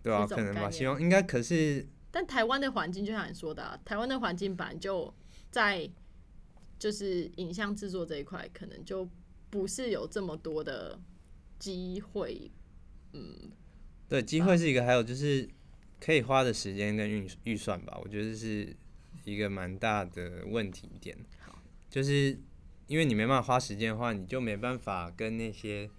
[0.00, 5.12] 对啊，可能吧，希望应该可是但台湾的环境就像你说的、啊，台湾的环境本来就
[5.50, 5.90] 在
[6.78, 9.08] 就是影像制作这一块，可能就
[9.50, 10.98] 不是有这么多的
[11.58, 12.50] 机会。
[13.12, 13.50] 嗯
[14.08, 15.48] 对，机会是一个，还有就是
[16.00, 18.74] 可以花的时间跟预预算吧，我觉得是
[19.24, 21.16] 一个蛮大的问题点。
[21.92, 22.34] 就是
[22.86, 25.90] 因为你没办法花时间的话，你就没办法跟那些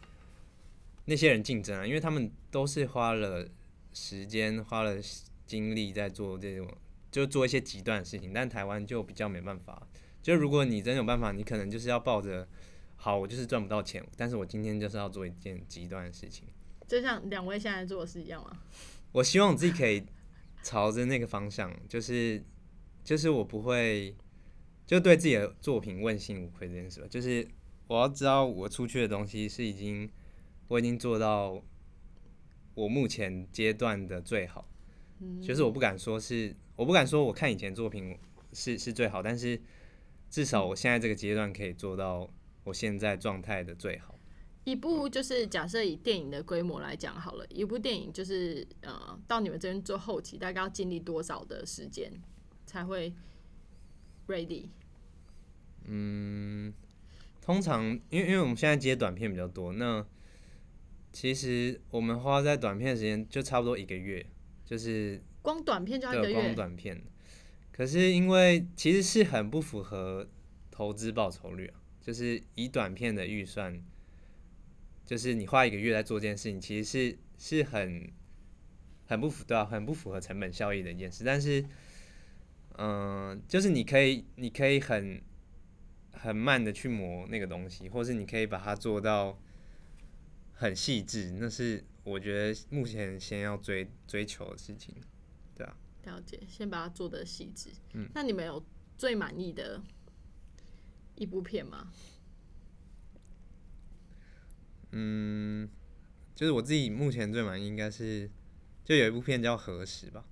[1.05, 3.47] 那些人竞争啊，因为他们都是花了
[3.93, 4.97] 时间、花了
[5.45, 6.67] 精力在做这种，
[7.11, 8.33] 就做一些极端的事情。
[8.33, 9.87] 但台湾就比较没办法。
[10.23, 12.47] 就如果你真有办法，你可能就是要抱着，
[12.95, 16.47] 好，我就是赚不到钱，但是我今天就是要做一件极端的事情。
[16.87, 18.57] 就像两位现在做的是一样吗？
[19.11, 20.03] 我希望我自己可以
[20.63, 22.43] 朝着那个方向，就是
[23.03, 24.15] 就是我不会
[24.85, 27.07] 就对自己的作品问心无愧这件事吧。
[27.09, 27.47] 就是
[27.87, 30.09] 我要知道我出去的东西是已经
[30.67, 31.61] 我已经做到
[32.73, 34.67] 我目前阶段的最好。
[35.41, 38.17] 就是我不敢说是我不敢说我看以前作品
[38.51, 39.61] 是是最好，但是
[40.29, 42.29] 至少我现在这个阶段可以做到
[42.65, 44.19] 我现在状态的最好。
[44.65, 52.11] 一部就是假设以电影的规模来讲好了，一部电影就是呃，到你们这边做后期，大概要经历多少的时间
[52.65, 53.13] 才会
[54.27, 54.67] ready？
[55.85, 56.73] 嗯，
[57.41, 60.05] 通常因为因为我们现在接短片比较多，那
[61.11, 64.25] 其实我们花在短片的时间就差不多一个月，
[64.65, 66.33] 就是光短片就要一个月。
[66.33, 67.01] 光短片，
[67.71, 70.27] 可是因为其实是很不符合
[70.71, 73.83] 投资报酬率啊，就是以短片的预算。
[75.05, 78.09] 就是你花一个月在做这件事情，其实是是很
[79.05, 81.25] 很不符对啊，很不符合成本效益的一件事。
[81.25, 81.63] 但是，
[82.77, 85.21] 嗯，就是你可以你可以很
[86.11, 89.39] 很慢的去磨那个东西，或是你可以把它做到
[90.53, 91.31] 很细致。
[91.39, 94.95] 那是我觉得目前先要追追求的事情，
[95.55, 95.75] 对啊。
[96.05, 97.69] 了解，先把它做的细致。
[97.93, 98.63] 嗯，那你们有
[98.97, 99.81] 最满意的
[101.15, 101.91] 一部片吗？
[104.91, 105.69] 嗯，
[106.35, 108.29] 就是我自己目前最满意应该是，
[108.83, 110.25] 就有一部片叫《何时》吧，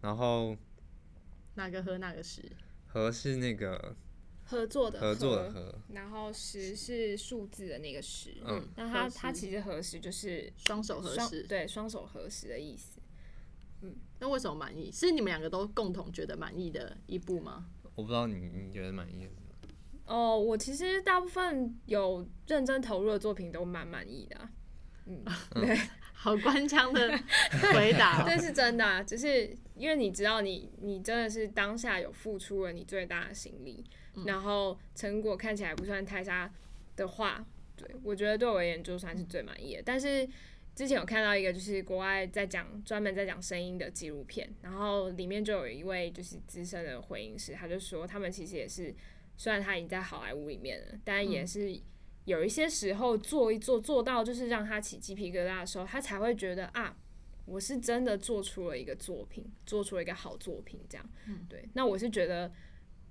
[0.00, 0.56] 然后
[1.54, 2.42] 哪个和哪个时？
[2.86, 3.96] 和是那个
[4.44, 8.36] 合作的合作的合，然后十是数字的那个十。
[8.44, 13.00] 嗯，那它它其实合十就是双手合十，对，双手合十的意思。
[13.82, 14.92] 嗯，那为什么满意？
[14.92, 17.66] 是你们两个都共同觉得满意的一步吗？
[17.96, 19.28] 我不知道你你觉得满意。
[20.06, 24.48] 哦，我其实大部分有认真投入的作品都蛮满意的，
[25.06, 25.74] 嗯，对，
[26.12, 27.18] 好官腔的
[27.72, 33.84] 回答， 这是真的，只是因为你知道，你你真的是当下有付出了你最大的心力，
[34.26, 36.50] 然后成果看起来不算太差
[36.96, 37.44] 的话，
[37.76, 39.82] 对我觉得对我而言就算是最满意的。
[39.84, 40.28] 但是
[40.74, 48.94] 之前有看到一个就是国外在讲专门在讲声音的纪录片，然后里面就有一位就是资深的回音师，他就说他们其实也是。
[49.36, 51.76] 虽然他已经在好莱坞里面了，但也是
[52.24, 56.96] 有一些时候做一做做到就是让他起鸡皮疙瘩的时候，他才会觉得啊，
[57.44, 61.10] 我是真的做出了一个作品，做出了一个好作品，这样。
[61.26, 61.68] 嗯对。
[61.74, 62.52] 那我是觉得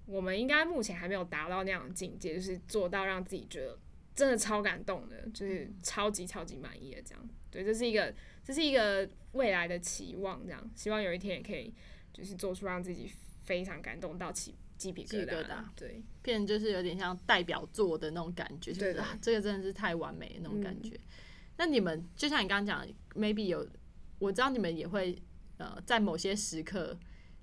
[0.05, 3.77] 我们应该目前还没有达到那样的境界，就是做到让自己觉得
[4.15, 7.29] 真的超感动的，就是超级超级满意的这样。
[7.51, 11.73] 对，这是一个这是一个未来的期望，这样希望有一天也可以
[12.11, 13.11] 就是做出让自己
[13.43, 14.55] 非常感动到起。
[14.75, 20.99] 鸡皮疙瘩，对，变就是有点像代表作的那种感觉，就是啊，这个真的是太完美那种感觉。
[21.55, 23.65] 那你们就像你刚刚讲，maybe 有，
[24.23, 25.21] 我知道你们也会
[25.57, 26.97] 呃，在某些时刻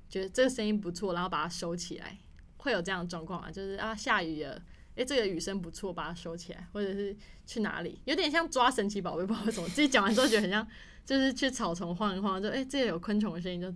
[0.08, 2.18] 觉得这个声音不错，然后把它收起来，
[2.56, 3.50] 会有这样的状况啊？
[3.50, 4.60] 就是啊，下雨了，
[4.94, 7.14] 诶，这个雨声不错，把它收起来，或者是
[7.46, 10.66] 去哪里，有点像抓神奇宝贝，不知道为什么自己讲完之后觉得很像，
[11.04, 13.72] 就是去草丛晃一晃，就诶，这个有昆虫的声音就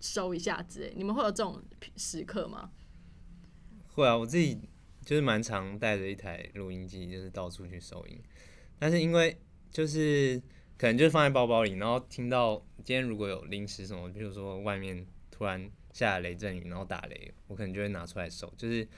[0.00, 0.92] 收一下之类。
[0.96, 1.62] 你们会有这种
[1.96, 2.70] 时刻吗？
[3.94, 4.58] 会啊，我自己
[5.04, 8.20] 就是蛮常带着一台录音机，就是到处去收音。
[8.78, 10.42] 但是因为就是
[10.82, 18.52] 可能就是放在包包里，然后听到今天如果有临时什么，比如说外面突然下雷阵雨，然后打雷，我可能就会拿出来收。
[18.56, 18.88] 就是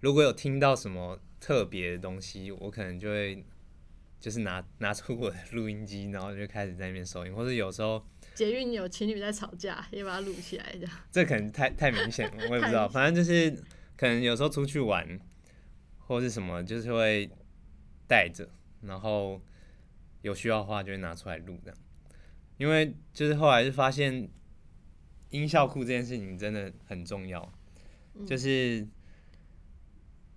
[0.00, 3.46] 如果有听到什么特别的东西，我可能就会
[4.18, 7.32] 就是拿拿出我的录音机，然后就开始在那边收音。
[7.32, 10.92] 或者有时候捷运有情侣在吵架，也把它录起来，这样。
[11.12, 13.56] 这可能太太明显，我也不知道，反正就是。
[13.96, 15.20] 可能有时候出去玩，
[15.98, 17.30] 或是什么，就是会
[18.08, 18.48] 带着，
[18.80, 19.40] 然后
[20.22, 21.78] 有需要的话就会拿出来录这样。
[22.56, 24.28] 因为就是后来就发现
[25.30, 27.52] 音效库这件事情真的很重要，
[28.26, 28.86] 就是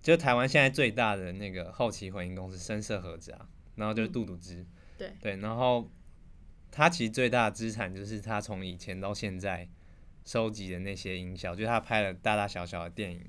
[0.00, 4.66] 就台湾现在最大的那个后期混音公司深色盒子啊，然后就是杜杜之，
[4.96, 5.90] 对对，然后
[6.70, 9.68] 他其实最大的资产就是他从以前到现在
[10.24, 13.22] 收集的那些音效，就是他拍了大大小小的电影。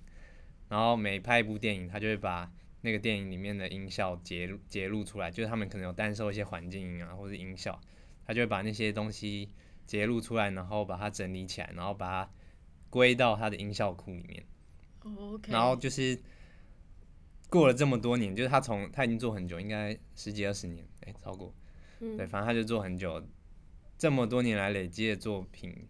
[0.67, 2.51] 然后每拍一部电影，他就会把
[2.85, 7.81] 那个电影里面的音效截截录出来，就是他们可能有单收一些环境音啊，或者音效，
[8.27, 9.49] 他就会把那些东西
[9.87, 12.31] 截录出来，然后把它整理起来，然后把它
[12.91, 14.45] 归到他的音效库里面。
[15.01, 16.21] 哦 OK，然后就是
[17.49, 21.51] 过了这么多年，就是他从他已经做很久，应该十几二十年，哎、超过，
[22.01, 23.27] 嗯对，反正他就做很久，
[23.97, 25.87] 这么多年来累积的作品，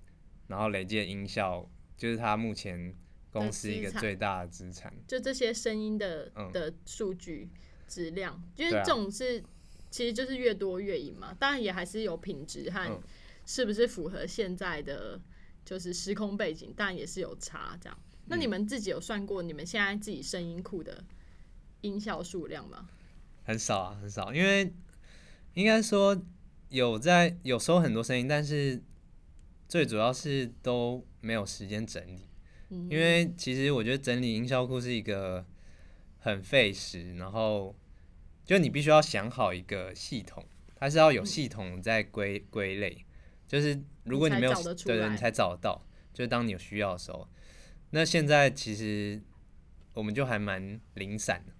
[0.48, 2.96] 然后累积的音效，就是他目前
[3.42, 4.94] 公司一个最大的资产。
[5.08, 7.50] 就这些声音的嗯的数据
[7.88, 9.44] 质量，因为这种是、
[9.92, 11.36] 其实就是越多越赢嘛。
[11.40, 13.02] 当然也还是有品质和嗯
[13.46, 15.20] 是不是符合现在的
[15.64, 17.98] 就是时空背景，当然也是有差这样。
[18.28, 21.04] 那嗯你们自己有算过你们现在自己声音库的
[21.82, 22.90] 音效数量吗？
[23.44, 24.74] 很少啊，很少，因为
[25.54, 26.20] 应该说
[26.70, 28.82] 有在有收很多声音，但是
[29.70, 32.28] 最主要是都没有时间整理。
[32.70, 35.46] 嗯因为其实我觉得整理音效库是一个
[36.20, 37.76] 很费时，然后
[38.44, 40.44] 就你必须要想好一个系统，
[40.76, 43.06] 它是要有系统在归归类，
[43.48, 45.82] 就是如果你没有你才找得出来对对，你才找得到，
[46.14, 47.28] 就是当你有需要的时候。
[47.92, 49.22] 那现在其实
[49.94, 51.54] 我们就还蛮零散的，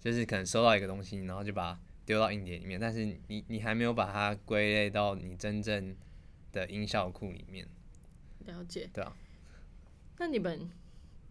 [0.00, 5.96] 就是可能收到一个东西，然后就把它丢到硬碟里面，但是你你还没有把它归类到你真正
[6.50, 7.66] 的音效库里面，
[8.44, 8.90] 了解。
[8.92, 9.16] 对啊。
[10.18, 10.70] 那你们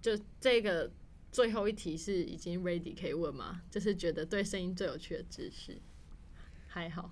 [0.01, 0.91] 就这个
[1.31, 3.61] 最后一题是已经 ready 可以问吗？
[3.69, 5.77] 就是觉得对声音最有趣的知识，
[6.67, 7.11] 还好。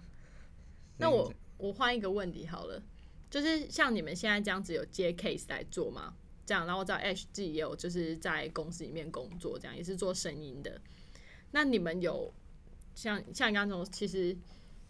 [0.97, 2.83] 那我我换一个问题好了，
[3.29, 6.15] 就是像你们现在这样子有接 case 来做吗？
[6.45, 10.81] 这样，然后我知道 H G 也有就是在公司里面工作，这样也是做声音的。
[11.51, 12.33] 那你们有
[12.95, 14.35] 像像你刚刚说，其实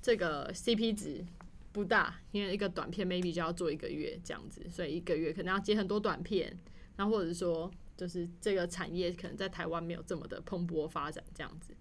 [0.01, 1.23] 这个 CP 值
[1.71, 6.57] 不大，因为一个短片 maybe 就要做一个月这样子，所以一个月可能要接很多短片，
[6.95, 11.75] 然后或者说就是这个产业可能在台湾没有这么的蓬勃发展这样子。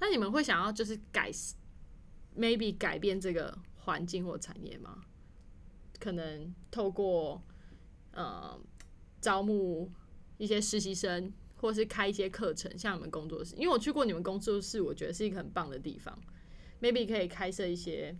[0.00, 1.30] 那你们会想要就是改
[2.36, 5.02] maybe 改变这个环境或产业吗？
[5.98, 7.42] 可能透过
[8.12, 8.58] 呃
[9.20, 9.90] 招募
[10.36, 16.16] 一些实习生，或是开一些课程，像你们工作室，因为我去过你们工作室，我觉得是一个很棒的地方。
[16.80, 18.16] maybe 可以开设一些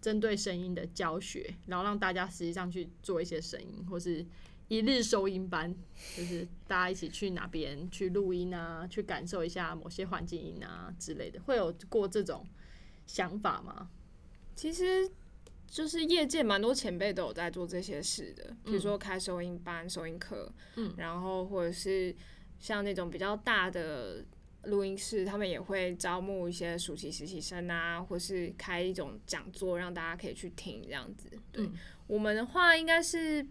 [0.00, 4.24] 针对声音的教学，然后让大家实际上去做一些声音，或是
[4.68, 5.74] 一日收音班，
[6.16, 12.46] 就是大家一起去哪边去录音啊，去感受一下某些环境音啊之类的，会有过这种
[13.06, 13.90] 想法吗？
[14.54, 15.10] 其实
[15.66, 22.14] 就是业界蛮多前辈都有在做这些事的，比如说开收音班、收音课，嗯，然后或者是
[22.58, 24.24] 像那种比较大的
[24.66, 31.28] 录音室，他们也会招募一些暑期实习生啊，或是开一种讲座，让大家可以去听这样子。
[31.50, 31.72] 对、嗯
[32.06, 33.44] 我们的话，应该是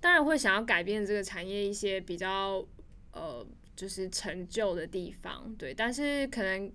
[0.00, 2.66] 当然会想要改变这个产业一些比较
[3.12, 6.70] 呃，就是陈旧的地方，对，但是可能。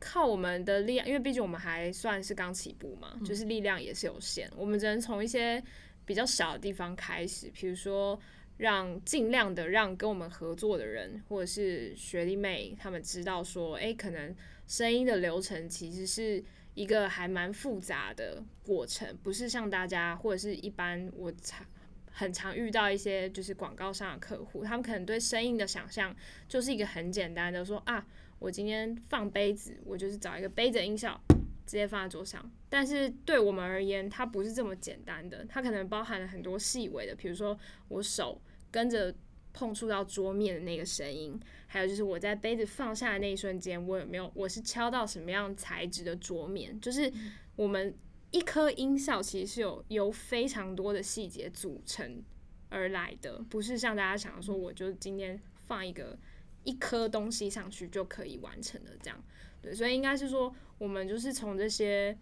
[0.00, 5.60] 靠我们的力量，因为毕竟我们还算是刚起步嘛，就是力量也是有限，我们只能从一些
[6.04, 8.16] 比较小的地方开始，比如说
[8.58, 14.34] 让尽量的让跟我们合作的人或者是学弟妹他们知道说，诶，可能
[14.66, 16.44] 声音的流程其实是
[16.74, 21.66] 一个还蛮复杂的过程，不是像大家或者是一般我常
[22.10, 26.14] 很常遇到一些就是广告上的客户，他们可能对声音的想象
[26.46, 28.06] 就是一个很简单的说啊。
[28.40, 31.20] 我今天放杯子，我就是找一个杯子的音效，
[31.66, 32.48] 直接放在桌上。
[32.68, 38.40] 但是对我们而言，它不是这么简单的，它可能包含了很多细微的，比如说我手
[38.70, 39.14] 跟着
[39.52, 47.12] 碰触到桌面的那个声音，还有就是我在杯子放下的那一瞬间，我有没有我是敲到什么样材质的桌面，就是
[47.56, 47.94] 我们
[48.30, 52.22] 一颗音效其实是有由非常多的细节组成
[52.68, 56.18] 而来的，不是像大家想说，我就今天放一个。
[56.64, 59.24] 一颗东西上去就可以完成的，这样
[59.62, 62.14] 对，所以应该是说，我们就是从这些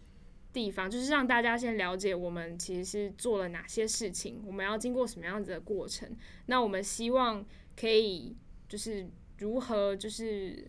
[0.57, 6.09] 地方，就是让大家先了解我们其实是做了哪些事情，我们要经过什么样子的过程。
[6.47, 7.45] 那我们希望
[7.79, 8.35] 可以
[8.67, 9.07] 就是
[9.39, 10.67] 如何就是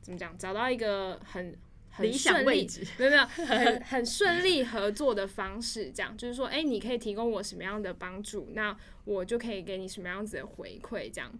[0.00, 1.54] 怎么讲，找到一个很
[1.90, 11.30] 很理想顺利，位置，没有没有很 很顺利合作的方式，这样就是说，哎、你可以提供我什么样的帮助，那我就可以给你什么样子的回馈，这样。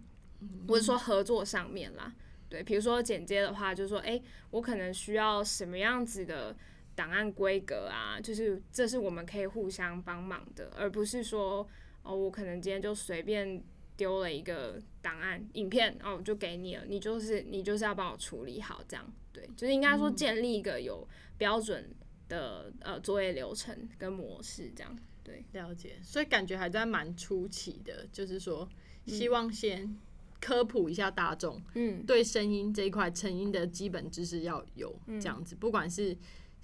[0.67, 2.11] 或者说合作上面啦，
[2.49, 6.55] 对，比如说剪接的话，就是说，哎、我可能需要什么样子的
[7.01, 11.67] 档案规格啊，就是这是我们可以互相帮忙的，而不是说，
[12.03, 13.59] 哦，我可能今天就随便
[13.97, 21.07] 丢了一个档案影片，哦，我就给你了，你就是你就是要帮我处理好，这样，对，就是应该说建立一个有
[21.39, 21.89] 标准
[22.29, 28.69] 的呃作业流程跟模式，这样，对，了解，所以感觉还在蛮初期的，就是说
[29.07, 29.97] 希望先
[30.39, 36.15] 科普一下大众，嗯，对声音这一块成音的基本知识要有这样子，不管是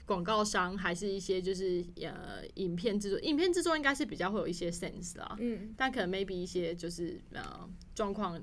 [0.07, 8.41] 广告商，还是一些就是呃影片制作，影片制作应该是比较会有一些 sense 啦，嗯，但可能 maybe 一些就是呃状况，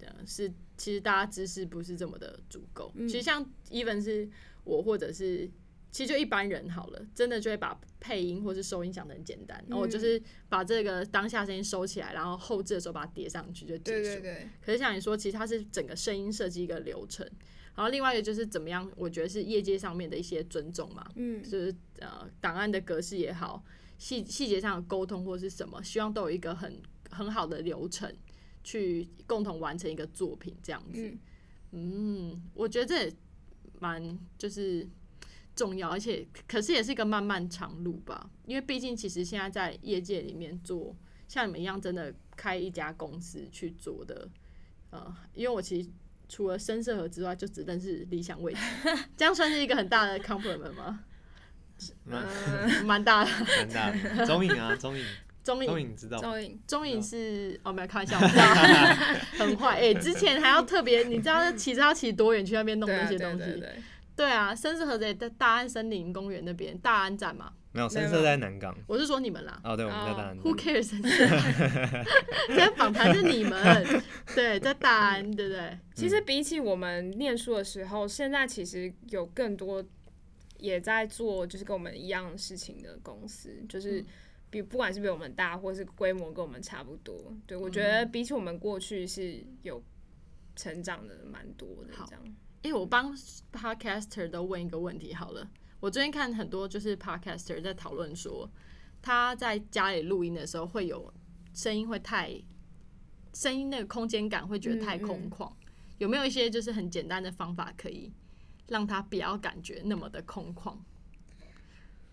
[0.00, 2.92] 呃是其实大家知识不是这么的足够。
[3.00, 4.28] 其实像 even 是
[4.62, 5.50] 我或者是
[5.90, 14.02] 其实就一般人好了，真的就会把配音或是收音想的很简单，然后我就是把这个当下声音收起来，然后后置的时候把它叠上去就结束。
[14.02, 17.28] 对对对，可是像你说，其实它是整个声音设计一个流程，
[17.76, 23.64] 然后另外一个就是怎么样，我觉得是业界上面的一些尊重嘛，嗯，就是呃档案的格式也好，
[23.98, 28.14] 细细节上的沟通或是什么，希望都有一个很很好的流程
[28.62, 31.16] 去共同完成一个作品这样子。
[31.72, 33.12] 嗯我觉得这也
[33.80, 34.88] 蛮就是
[35.56, 40.94] 重要，而且可是也是一个漫漫长路吧，因为毕竟其实现在在业界里面做
[41.26, 44.30] 像你们一样，真的开一家公司去做的，
[44.90, 45.88] 呃，因为我其实
[46.28, 48.60] 除了深色盒之外，就只认识理想位置，
[49.16, 51.00] 这样算是一个很大的 compliment 吗？
[52.04, 53.30] 蛮，蛮大的。
[53.58, 54.26] 蛮大的。
[54.26, 55.04] 中影啊，中影，
[55.42, 56.22] 中影，中影知道吗？
[56.22, 58.44] 赵颖，中影是哦，没有开玩笑，我知道，
[59.38, 59.80] 很坏。
[59.80, 63.38] 哎、之前还要特别，你知道骑车要骑多远去那边弄那些东西？
[63.38, 63.82] 对对对，
[64.16, 67.52] 对啊，深色盒子也在大安森林公园那边，大安站嘛。
[67.74, 68.72] 没有，深色在南港。
[68.86, 69.60] 我是说你们啦。
[69.64, 70.38] 哦，对，我们在哦大安。
[70.38, 70.86] Who cares？
[70.88, 73.84] 深色在访谈是你们，
[74.32, 75.76] 对，在大安，对不对？
[75.94, 79.84] 其实比起我们念书的时候，现在其实有更多
[80.58, 84.04] 也在做就是跟我们一样事情的公司，就是
[84.50, 87.34] 比不管是比我们大，或是规模跟我们差不多。
[87.44, 89.82] 对我觉得比起我们过去是有
[90.54, 92.22] 成长的蛮多的，好这样。
[92.62, 93.12] 哎、我帮
[93.52, 95.50] podcaster 都问一个问题好了。
[95.84, 98.50] 我最近看很多就是 podcaster 在讨论说，
[99.02, 101.12] 他在家里录音的时候会有
[101.52, 102.34] 声音会太，
[103.34, 105.52] 声音那个空间感会觉得太空旷。
[105.98, 108.10] 有没有一些就是很简单的方法可以
[108.66, 110.74] 让他不要感觉那么的空旷？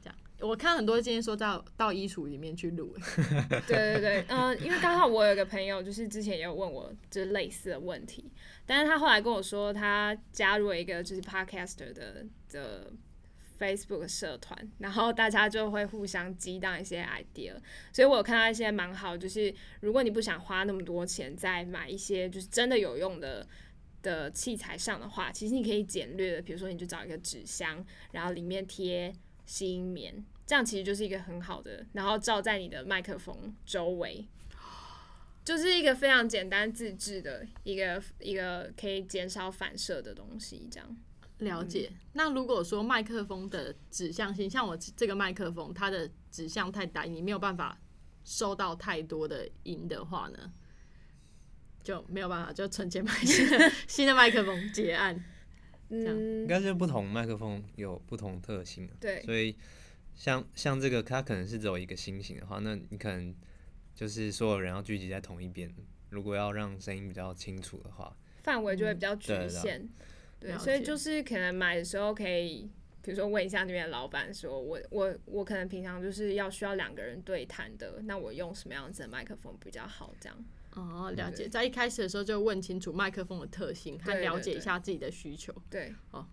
[0.02, 8.30] 这样，我看很多今天说到到衣橱里面去录、欸对对对， 嗯、因为刚好我有个朋友，就是之前也有问我就是类似的问题，
[8.66, 12.92] 但是他后来跟我说，他加入了一个就是 podcaster 的的
[13.62, 17.54] Facebook 社团，然后大家就会互相激荡一些 idea，
[17.94, 23.48] 所以我有看到一些蛮好，就是如果你不想花那么多钱再买一些就是真的有用的。
[24.04, 29.14] 的器材上的话，其实你可以简略的，比如说你就找一个纸箱，然后里面贴
[29.46, 34.28] 吸音棉，这样其实就是一个很好的，然后罩在你的麦克风周围，
[35.46, 40.98] 就是一个非常简单自制的一个一个可以减少反射的东西，这样。
[41.42, 41.92] 了解。
[42.14, 47.78] 那如果说麦克风的指向性，像我这个麦克风，它的指向太大，你没有办法
[48.24, 50.52] 收到太多的音的话呢，
[51.84, 55.16] 就没有办法，就存钱买新的 新的麦克风结案。
[55.90, 59.56] 样嗯应，该是不同麦克风有不同特性啊对，所以
[60.16, 63.36] 像像这个，它可能是只有一个星型的话，那你可能
[63.94, 65.74] 就是所有人要聚集在同一边。
[66.10, 69.90] 如果要让声音比较清楚的话，范围就会比较局限。
[70.42, 72.70] 对，所以就是可能买的时候可以，
[73.02, 80.14] 比如说问一下那边的老板，说我我我可能平常就是要需要两个人对谈的，那我用什么样子的麦克风比较好？
[80.20, 80.46] 这样。
[80.74, 81.48] 哦，了解。
[81.48, 85.54] 在一开始的时候就问清楚麦克风的特性，和对对了解一下自己的需求。
[85.70, 86.26] 对，哦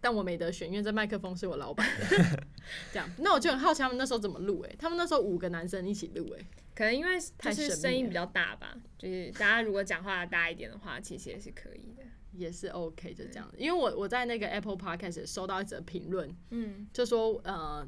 [0.00, 2.06] 但我没得选，因为这麦克风是我老板的。
[2.92, 12.02] 这样，那我就很好奇他们那时候怎么录诶、他们那时候五个男生一起录诶、可能因为太就是声音比较大吧，就是大家如果讲话大一点的话，其实也是可以的。
[12.36, 13.50] 也是 OK，就这样。
[13.56, 17.86] 因为我我在那个 Apple Podcast 收到一则评论，嗯，就说呃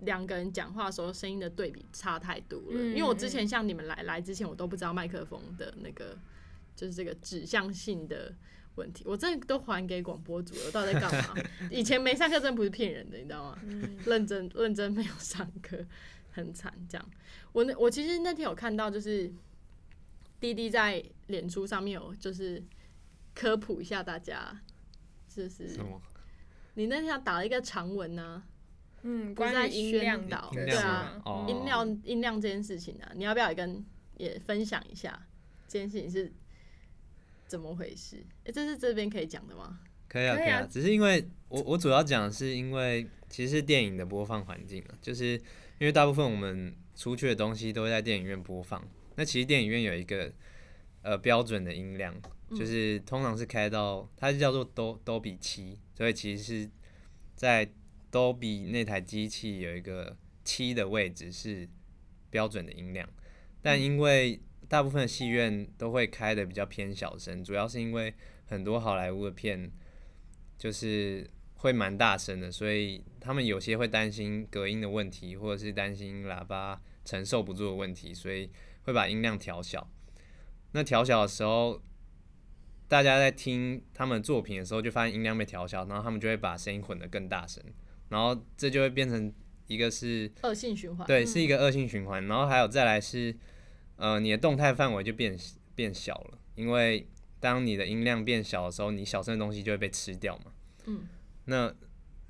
[0.00, 2.66] 两个人讲话的时候声音的对比差太多了。
[2.74, 6.16] 嗯因为我之前像你们来来之前，我都不知道麦克风的那个
[6.76, 8.32] 就是这个指向性的
[8.76, 11.34] 问题，我真的都还给广播组了，我到底在干嘛？
[11.70, 13.58] 以前没上课真的不是骗人的，你知道吗？
[14.06, 15.84] 认真认真没有上课，
[16.30, 17.10] 很惨这样。
[17.52, 19.32] 我那我其实那天有看到，就是
[20.38, 22.62] 滴滴在脸书上面有就是
[23.38, 24.60] 科普一下大家，
[25.28, 26.02] 就是什么？
[26.74, 28.42] 你那天打了一个长文呢、
[29.02, 33.84] 嗯，关于音量导音量对啊哦音量音量这件事情啊，你要不要也跟
[34.16, 35.24] 也分享一下
[35.68, 36.32] 这件事情是
[37.46, 38.24] 怎么回事？
[38.42, 39.78] 诶，这是这边可以讲的吗？
[40.08, 40.68] 可以啊，可以啊啊。
[40.68, 45.34] 只是因为我我主要讲的是因为其实是电影的播放环境啊，就是
[45.78, 48.82] 因为大部分我们出去的东西都会在电影院播放。
[49.14, 50.32] 那其实电影院有一个
[51.02, 52.14] 呃标准的音量，
[52.50, 56.70] 就是通常是开到它是叫做都都比七，所以其实是
[57.34, 57.68] 在
[58.10, 61.68] 都比那台机器有一个七的位置是
[62.30, 63.08] 标准的音量，
[63.60, 68.14] 但因为大部分的戏院都会开的比较偏小声，主要是因为
[68.46, 69.70] 很多好莱坞的片
[70.56, 78.50] 就是会蛮大声的，所以他们有些会担心隔音的问题，或者是担心喇叭承受不住的问题，所以
[78.82, 79.90] 会把音量调小。
[80.72, 81.80] 那调小的时候，
[82.88, 87.62] 大家在听他们作品的时候，就发现音量被调小，然后他们就会把声音混得更大声，
[88.08, 89.30] 然后这就会变成
[89.66, 91.06] 一个是恶性循环。
[91.06, 92.26] 对，是一个恶性循环。
[92.26, 93.36] 然后还有再来是，
[93.96, 95.38] 呃，你的动态范围就变
[95.74, 97.06] 变小了，因为
[97.38, 100.52] 当你的音量变小的时候，你小声的东西就会被吃掉嘛。
[100.86, 101.02] 嗯。
[101.44, 101.74] 那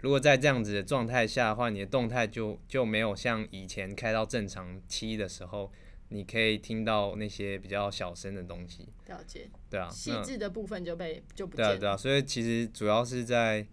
[0.00, 5.72] 如果在这样子的状态下的话，你的动态就就没有像以前开到正常七的时候。
[6.11, 13.66] 你可以听到那些比较小声的东西，了解，对啊，细致的部分就被就不对啊，对啊，所以其实主要是在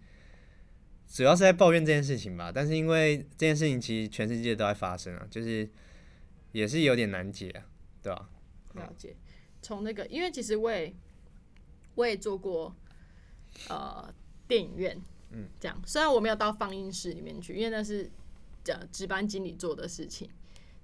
[1.08, 2.52] 主要是在抱怨这件事情吧。
[2.52, 5.66] 但是因为这件事情其实全世界都在发生啊，就是
[6.52, 7.64] 也是有点难解啊，
[8.02, 8.28] 对吧？
[8.74, 9.16] 了解，
[9.62, 10.94] 从那个，因为其实我也
[11.94, 12.76] 我也做过
[13.70, 14.12] 呃
[14.46, 18.10] 电影院，嗯，这样，虽然我没有到放映室里面去，因为那是
[18.62, 20.28] 讲值班经理做的事情。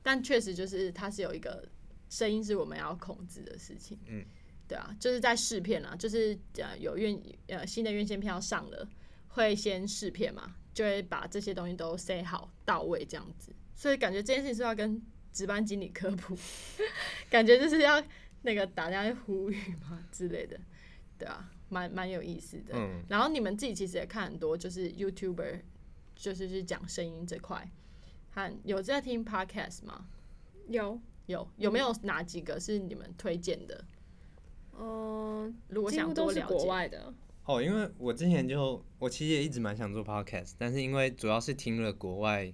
[0.03, 1.66] 但确实就是它是有一个
[2.09, 4.24] 声音是我们要控制的事情，嗯，
[4.68, 8.88] 对啊，就是在试片啊，就是呃有院呃新的院线票上了，
[9.28, 15.00] 会先试片嘛，就会把这些东西都塞好到位这样子，所以感觉这件事情是要跟
[15.32, 16.36] 值班经理科普，
[17.30, 18.03] 感觉就是要
[18.42, 20.61] 那个打电话呼吁嘛之类的，
[21.18, 22.74] 对啊，蛮蛮有意思的。
[22.74, 25.61] 嗯，然后你们自己其实也看很多，就是 YouTuber，
[26.14, 27.70] 就是去讲声音这块。
[28.35, 30.07] 看有在听 podcast 吗？
[30.68, 33.85] 有有有没有哪几个是你们推荐的？
[34.78, 37.12] 嗯，如果想多了解国外的
[37.45, 42.51] 哦，因为我之前就我其实也一直蛮想做 podcast，但是因为主要是听了国外，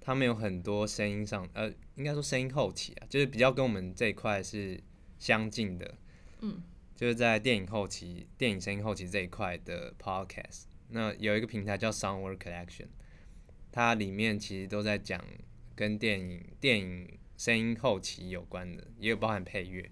[0.00, 4.80] 他们有很多声音上呃，应该说声音后期啊，就是比较跟我们这一块是
[5.18, 5.94] 相近的，
[6.40, 6.62] 嗯，
[6.94, 12.86] 就是在电影后期、电影声音后期这一块的 podcast，那有一个平台叫 Soundwork Collection。
[13.74, 15.20] 它里面其实都在讲
[15.74, 19.90] 跟电影、电影声音后期有关的，也有包含配乐。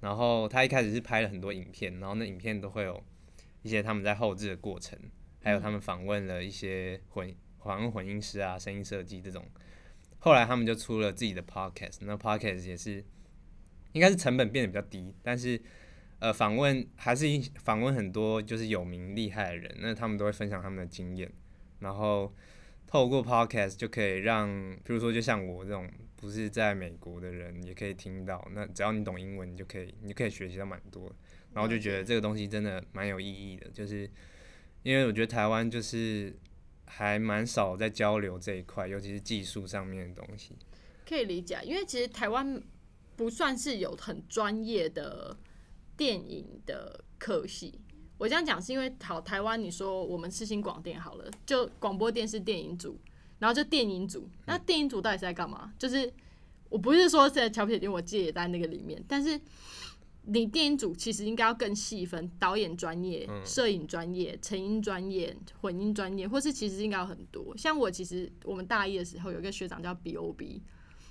[0.00, 3.04] 然后他一开始是拍了很多影片，然后那影片都会有
[3.60, 4.98] 一些他们在后置的过程，
[5.42, 9.44] 还有他们访问了一些混访问混音师啊、声音设计这种。
[10.20, 13.04] 后来他们就出了自己的 podcast，那 podcast 也是
[13.92, 15.60] 应该是成本变得比较低，但是
[16.20, 21.30] 呃访问还是一访问很多就是有名厉害的人，那他们都会分享他们的经验，
[21.80, 22.34] 然后。
[22.94, 24.48] 透过 podcast 就可以让，
[24.84, 28.48] 比如说就像我这种不是在美国的人，也可以听到。
[28.52, 31.12] 那只要你懂英文，你就可以，你就可以学习到蛮多。
[31.52, 34.08] 然后就觉得这个东西真的蛮有意义的，就是
[34.84, 36.38] 因为我觉得台湾就是
[36.84, 40.54] 还蛮少在交流这一块，尤其是技术上面的东西。
[41.04, 42.62] 可以理解，因为其实台湾
[43.16, 45.36] 不算是有很专业的
[45.96, 47.80] 电影的科系。
[48.16, 52.96] 我这样讲是因为好台湾，你说我们是新广电好了，就广播电视电影组，
[53.38, 54.28] 然后就电影组。
[54.46, 55.72] 那电影组到底是在干嘛？
[55.78, 56.12] 就是
[56.68, 59.38] 我不是说在乔皮因为我自己也在那个里面，但是
[60.26, 67.54] 你电影组其实应该要更细分，导演专业、摄影专业、成音专业、混音专业，或是其实应该有很多。
[67.56, 70.62] 像我其实我们大一的时候有一个学长叫 B O B，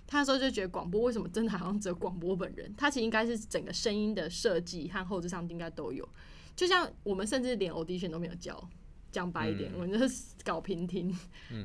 [0.07, 2.73] 他那时候就觉得广播为什么真的好像只有广播本人？
[2.75, 6.07] 他其实应该是整个声音的设计和后置上应该都有。
[6.55, 8.69] 就像我们甚至连 audition 都没有教，
[9.11, 11.15] 讲白一点，我们就是搞平听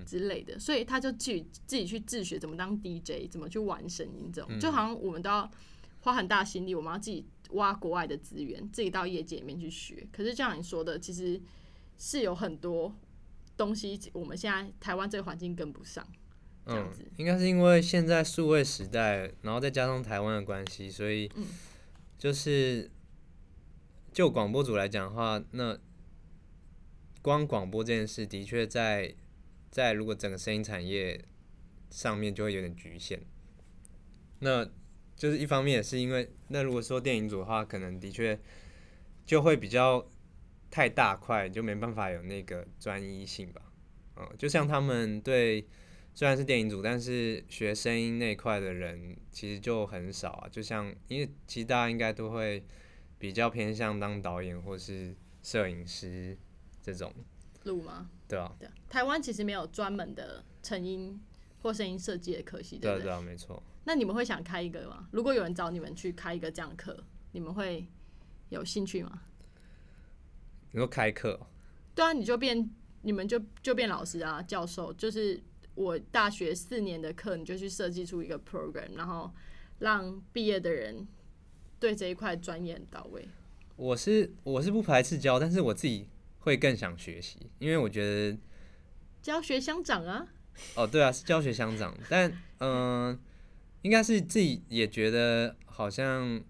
[0.07, 5.51] 之类的，所以他就去自己去自学怎么当 DJ，怎么去玩声音这种，就好像我们都要
[6.01, 10.07] 花很大心力，我们要自己挖国外的资源，自己到业界里面去学。
[10.11, 11.41] 可是就像你说的，其实
[11.99, 12.95] 是有很多
[13.57, 16.07] 东西，我们现在台湾这个环境跟不上，
[16.67, 17.05] 这样子。
[17.17, 21.31] 应该是因为现在数位时代，然后再加上台湾的关系，所以
[22.19, 22.91] 就是。
[24.19, 25.79] 就广播组来讲的话，那
[27.23, 29.15] 光广播这件事的确在
[29.71, 31.25] 在如果整个声音产业
[31.89, 33.23] 上面就会有点局限。
[34.41, 34.69] 那
[35.15, 38.37] 就是一方面也是因为，那如果说电影组的话，可能的确
[39.25, 40.05] 就会比较
[40.69, 43.63] 太大块，就没办法有那个专一性吧。
[44.17, 45.65] 嗯，就像他们对
[46.13, 50.49] 虽然是电影组，但是学声音那块的人其实就很少啊。
[50.51, 52.65] 就像因为其实大家应该都会。
[53.19, 56.39] 比较偏向当导演或是摄影师
[56.81, 57.13] 这种
[57.65, 58.09] 路吗？
[58.29, 61.21] 对啊，对，台湾其实没有专门的成音
[61.61, 63.03] 或声音设计的科系，对对？
[63.03, 63.63] 对啊，没错。
[63.85, 65.09] 那你们会想开一个吗？
[65.11, 67.89] 如果有人找你们去开一个这样课，你们会
[68.51, 69.23] 有兴趣吗？
[70.71, 71.41] 你说开课？
[71.95, 72.71] 对啊，你就变，
[73.03, 74.93] 你们就就变老师啊，教授。
[74.93, 75.43] 就是
[75.75, 79.33] 我大学四年的课，你就去设计出一个 program，然后
[79.81, 81.09] 让毕业的人。
[81.81, 83.27] 对这一块专业很到位。
[83.77, 86.09] 我是我是不排斥教，但是我自己
[86.41, 88.37] 会更想学习，因为我觉得
[89.23, 90.27] 教学相长啊，
[90.75, 93.19] 哦，对啊，是教学相长，但嗯、
[93.83, 96.43] 应该是自己也觉得好像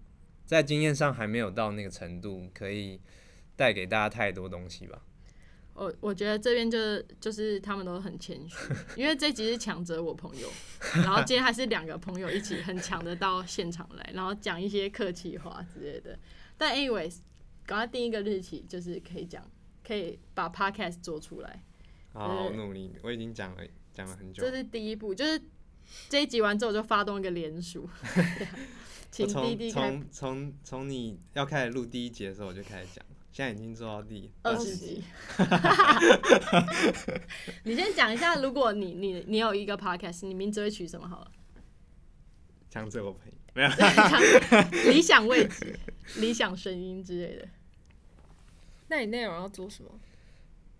[0.45, 2.99] 在经验上还没有到那个程度，可以
[3.55, 5.01] 带给大家太多东西吧。
[5.79, 8.57] 我我觉得这边就是就是他们都很谦虚，
[8.97, 10.49] 因为这集是强者我朋友，
[10.95, 16.19] 然后今天还是两个朋友一起很强的到现场来，然后讲一些客气话之类的。
[16.57, 17.19] 但 anyways，
[17.65, 19.41] 赶快定一个日期，就是可以讲，
[19.81, 21.63] 可以把 podcast 做出来，
[22.11, 23.63] 好，我努力，我已经讲了
[23.93, 24.51] 讲了很久这。
[24.51, 25.41] 是第一步，就是
[26.09, 27.89] 这一集完之后就发动一个联署，
[29.09, 35.03] 请我从滴滴开从从从你要开始录第一集的时候我就开始讲，现在已经做到第二十十集。
[37.63, 41.31] 你先讲一下，如果你你你有一个 podcast，你名字会取什么好了？
[42.69, 43.69] 强者我朋友没有，
[44.91, 45.77] 理想位置、
[46.21, 47.47] 理想声音之类的。
[48.87, 49.91] 那你内容要做什么？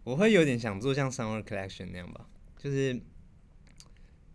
[0.04, 2.26] 我会有点想做像 Summer Collection 那样吧，
[2.58, 3.00] 就是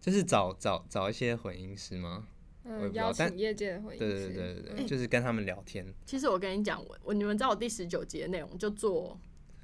[0.00, 2.26] 就是找找找一些混音师吗？
[2.92, 5.86] 邀请业界的会议对对对对对，就是跟他们聊天。
[6.04, 9.18] 其实我跟你讲，我我你们知道我第十九集的内容就做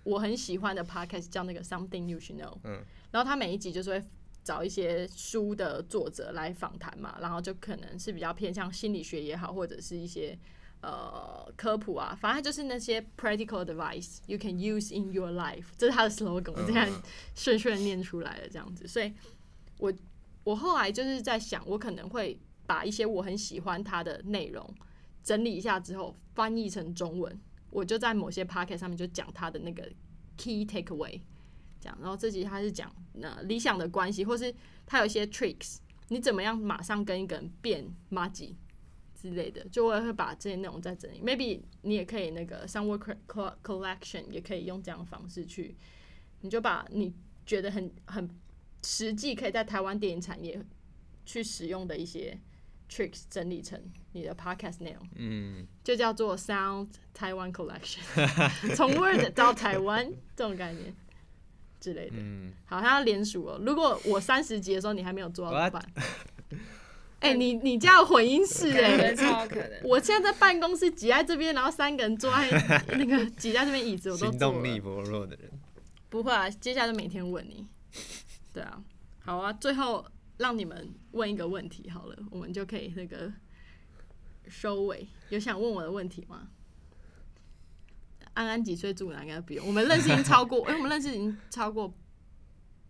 [0.04, 2.58] 我很喜欢的 podcast，叫那个 Something You Should Know。
[2.64, 2.84] 嗯。
[3.10, 4.04] 然后他每一集就是会
[4.42, 10.38] 找一些书的作者来访谈嘛，然后就可能是比较偏向心理学也好，或者是一些
[10.80, 17.02] 呃科普啊，反正就是那些 practical advice you can use in your life，这是他的 slogan，我这样嗯
[17.34, 18.86] 顺顺地念出来的这样子。
[18.86, 19.12] 所以
[19.78, 19.92] 我
[20.44, 22.40] 我后来就是在想，我可能会
[22.70, 24.64] 把一些我很喜欢它的内容
[25.24, 29.82] 整理一下之后，翻译成中文，我就在某些 p o c k e t 上面就讲它的那个
[30.36, 31.20] key takeaway，
[31.80, 31.98] 这样。
[32.00, 34.54] 然后这集他是讲呃理想的关系，或是
[34.86, 35.78] 他有一些 tricks，
[36.10, 38.56] 你怎么样马上跟一个人变 m a g
[39.20, 41.20] 之类的，就我会把这些内容再整理。
[41.20, 45.76] Maybe 你也可以那个 Somewhere co- co- Collection 也可以用这样的方式去，
[46.42, 47.12] 你就把你
[47.44, 48.30] 觉得很很
[48.84, 50.64] 实际可以在台湾电影产业
[51.26, 52.38] 去使用的一些
[52.90, 53.80] tricks 整理成
[54.12, 58.00] 你的 podcast 内容，嗯，就叫做 Sound Taiwan Collection，
[58.74, 60.92] 从 Word 到台湾这种概念
[61.80, 62.16] 之类的。
[62.16, 63.60] 嗯，好，他要连署哦。
[63.64, 66.58] 如果我三十集的时候你还没有做到怎么办？
[67.20, 69.72] 哎、你你家有混音室哎、超有可能。
[69.84, 72.50] 我现在在办公室挤在这边，然后三个人坐在
[72.96, 75.50] 那个挤在这边椅子，我都行动力薄弱的人。
[76.08, 77.66] 不会啊，接下来就每天问你。
[78.54, 78.82] 对啊，
[79.22, 80.02] 好啊，最后
[80.40, 83.30] 让你们问一个问题好了，我们就可以那个
[84.48, 85.06] 收尾。
[85.28, 86.48] 有想问我的问题吗？
[88.32, 89.22] 安安几岁住哪？
[89.22, 89.66] 应该不用。
[89.66, 91.92] 我们认识已经超过，哎、我们认识已经超过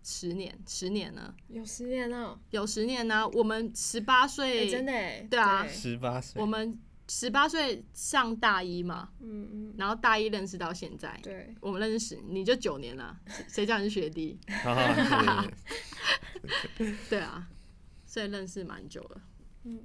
[0.05, 6.78] 十年，十年了，有十年了，有十年呢、我们十八哎，岁，真的哎，对啊十八岁我，们
[7.12, 14.38] 十八岁上大一嘛，嗯嗯，然后大一认识到现在，对，我们认识，你就九年了，谁谁叫你是学弟？
[17.11, 17.48] 对啊，
[18.06, 19.22] 所以认识蛮久了。
[19.64, 19.82] 嗯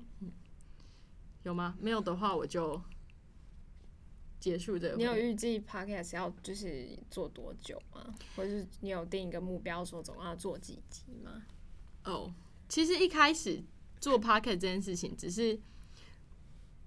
[1.41, 1.75] 有吗？
[1.81, 2.79] 没有的话，我就
[4.39, 4.95] 结束这个。
[4.95, 8.13] 你有预计 podcast 要就是做多久吗？
[8.35, 11.41] 或者是你有定一个目标，说总要做几集吗？
[12.03, 12.31] 哦，
[12.69, 13.63] 其实一开始
[13.99, 15.59] 做 p o c k e t 这件事情，只是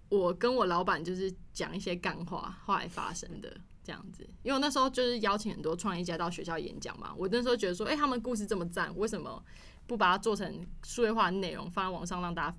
[0.09, 4.23] 我跟我老板就是讲一些干话，后来发生的这样子。
[4.43, 9.43] 因为我那时候就是邀请很多创业家到学校演讲嘛，我那时候觉得说，哎、他们故事这么赞，为什么
[9.87, 12.57] 不把它做成数位化的内容放在网上，让大家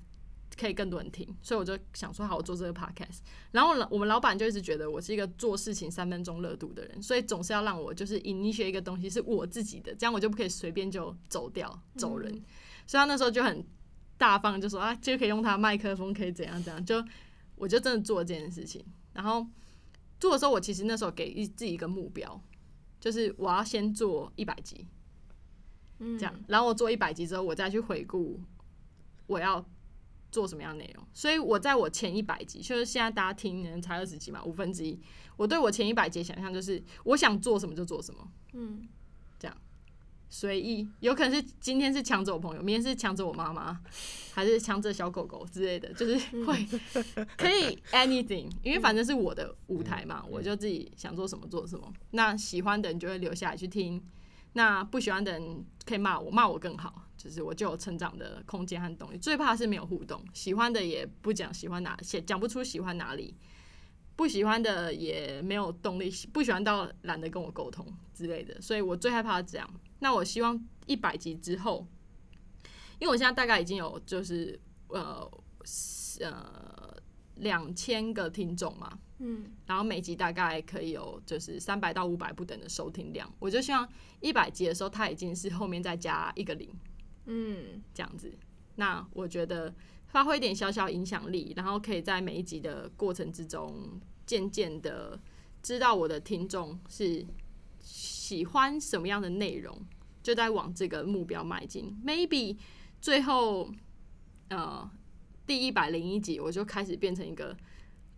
[0.57, 1.27] 可以更多人听？
[1.41, 3.19] 所以我就想说，好，我做这个 podcast。
[3.51, 12.31] 然后我们老板就一直觉得我是一个做事情三分钟热度的人，所以总是要让我就是 initiate 一个东西是我自己的，这样我就不可以随便就走掉走人。
[12.85, 13.65] 所以他那时候就很
[14.17, 17.01] 大方，就说啊，就可以用他的麦克风，可以怎样怎样，就
[17.59, 18.83] 我就真的做这件事情。
[19.13, 19.45] 然后
[20.19, 22.41] 做的时候，我其实那时候给一自己一个目标，
[22.99, 24.87] 就是我要先做一百集，
[25.99, 28.39] 嗯这样，然后我做一百集之后，我再去回顾
[29.27, 29.63] 我要
[30.31, 31.05] 做什么样的内容。
[31.13, 34.99] 所以我在我前一百集，就是现在大家听人才二十集嘛，五分之一。
[35.35, 38.87] 我对我前一百集想象就是，我想做什么就做什么，嗯，
[40.29, 43.81] 随意，有可能是今天是抢走我朋友，明天是抢走我妈妈，
[44.31, 46.65] 还是抢走小狗狗之类的，就是会
[47.35, 51.91] 可以 anything，因为反正是我的舞台嘛，我就自己想做什么做什么。
[52.11, 54.01] 那喜欢的人就会留下来去听，
[54.53, 59.17] 那不喜欢的人可以骂我，骂我更好，就是我就有成长的空间和动力。
[59.17, 63.35] 最怕是没有互动，喜欢的也不讲喜欢哪，写讲不出喜欢哪里。
[64.15, 69.69] 不喜欢的也没有动力，不喜欢到懒得跟我沟通之类的，所以我最害怕这样。
[69.99, 71.85] 那我希望一百集之后，
[72.99, 75.29] 因为我现在大概已经有就是呃
[76.21, 76.97] 呃
[77.35, 83.31] 两千个听众嘛，嗯，然后每集大概可以有就是三百到五百不等的收听量。
[83.39, 83.87] 我就希望
[84.19, 86.69] 一百集的时候，它已经是后面再加一个零
[87.25, 88.33] 嗯，这样子。
[88.75, 89.73] 那我觉得
[90.07, 95.19] 发挥一点小小影响力，然后可以在每一集的过程之中，渐渐的
[95.61, 97.25] 知道我的听众是
[98.29, 99.75] 喜欢什么样的内容，
[100.21, 101.99] 就在往这个目标迈进。
[102.05, 102.57] Maybe
[103.01, 103.73] 最后
[104.49, 104.87] 呃
[105.47, 107.57] 第一百零一集，我就开始变成一个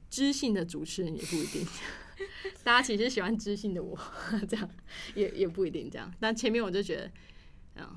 [0.10, 1.66] 知性的主持人，也不一定。
[2.62, 3.98] 大家其实喜欢知性的我，
[4.50, 4.70] 这样
[5.16, 6.14] 也也不一定这样。
[6.20, 7.12] 但前面我就觉得，
[7.76, 7.88] 嗯，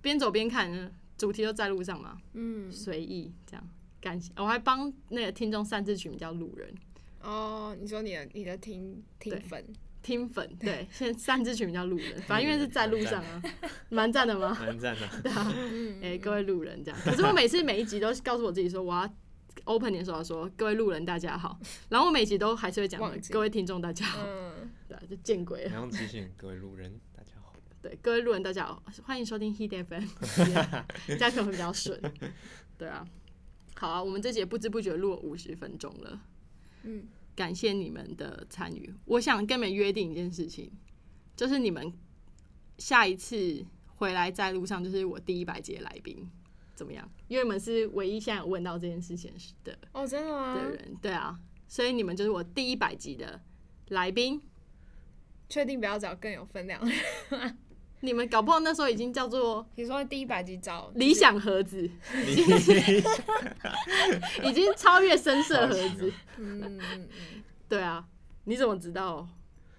[0.00, 3.68] 边走边看，主题都在路上嘛，嗯，随意这样。
[4.00, 6.74] 感谢，我还帮那个听众擅自取名叫路人
[7.20, 9.66] 哦，你说你的你的听听粉，
[10.08, 13.42] 听粉，对， 现在擅自取名叫路人，反正因为是在路上啊，
[13.90, 14.56] 蛮赞的吗？
[14.58, 15.06] 蛮赞的。
[15.22, 16.98] 对啊，嗯，哎、各位路人这样。
[17.04, 19.14] 可是我每次每一集都告诉我自己说，我要
[19.64, 22.98] open 的时候说，各位路人大家好，然后我每集都还是会讲
[23.28, 25.70] 各位听众大家好，嗯，对啊，就见鬼了。
[25.72, 27.52] 然后提醒各位路人，大家好。
[27.82, 30.04] 对，各位路人大家好，欢迎收听 Heat FM，
[31.06, 32.00] 这样可能会比较顺。
[32.78, 33.06] 对啊，
[33.74, 36.20] 好啊，我们这节不知不觉录了五十分钟了，
[36.84, 37.06] 嗯，
[37.38, 38.92] 感谢你们的参与。
[39.04, 40.72] 我想跟你们约定一件事情，
[41.36, 41.92] 就是你们
[42.78, 46.28] 下一次回来在路上，就是我第一百节来宾，
[46.74, 47.08] 怎么样？
[47.28, 49.32] 因为你们是唯一现在有问到这件事情
[49.62, 50.56] 的哦，真的吗？
[50.56, 53.40] 的人，对啊，所以你们就是我第一百集的
[53.90, 54.42] 来宾。
[55.48, 56.90] 确定不要找更有分量的
[57.30, 57.58] 人？
[58.00, 61.90] 你们搞不好那时候已经叫做比如说第一百集找理，想盒子，
[64.44, 66.12] 已经超越深色盒子。
[66.36, 67.08] 嗯嗯嗯，
[67.68, 68.04] 对啊，
[68.44, 69.26] 你怎么知道？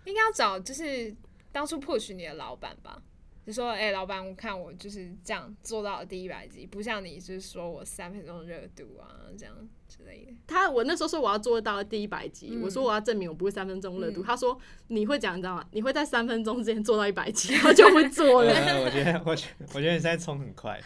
[0.06, 1.16] 应该要找就是
[1.52, 3.02] 当初 push 你的老板吧。
[3.50, 9.56] 就说，哎、老板，我看我就是这样做到第一百集，不像你就是说我三分钟热度啊，这样
[9.88, 10.34] 之类的。
[10.46, 14.22] 他我那时候说我要做到第一百集，嗯我说我要证明我不是三分钟热度。
[14.22, 14.56] 嗯他说
[14.90, 15.68] 你会讲，你知道吗？
[15.72, 18.54] 你会在三分钟之前做到一百集，然后就会做了。
[18.54, 20.80] 呃，我觉得，我觉得，我觉得你现在冲很快，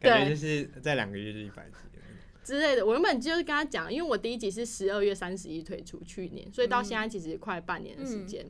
[0.00, 2.02] 感觉就是在两个月就一百集了。
[2.42, 2.86] 之类的。
[2.86, 8.48] 我原本就是跟他讲，因为我第一集是十二月三十一推出，去年，所以到现在其实快半年的时间。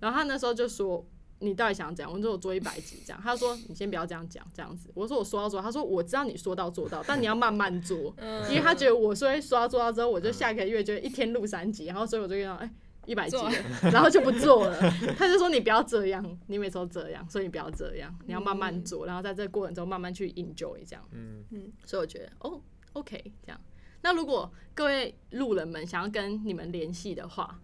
[0.00, 1.04] 然后他那时候就说
[1.40, 12.70] ：“你到底想怎样？”我说：“我做一百集这样。”他说：“你先不要这样讲，这样子。”我说：“我说到做到。”他说：“我知道你说到做到，但你要慢慢做，嗯因为他觉得我说会说到做到之后，我就下个月就一天录三集，然后所以我就跟他哎。
[13.06, 13.50] 一百集了，
[13.90, 14.78] 然后就不做了。
[15.16, 21.02] 他就说你不要这样，你每次都这样，所以你不要这样，你要慢慢做，然后在这个过程中慢慢去 enjoy 这样。
[21.12, 22.60] 嗯嗯，所以我觉得哦
[22.92, 23.58] ，OK，这样。
[24.02, 27.58] 那如果各位路人们想要跟你们联系的话，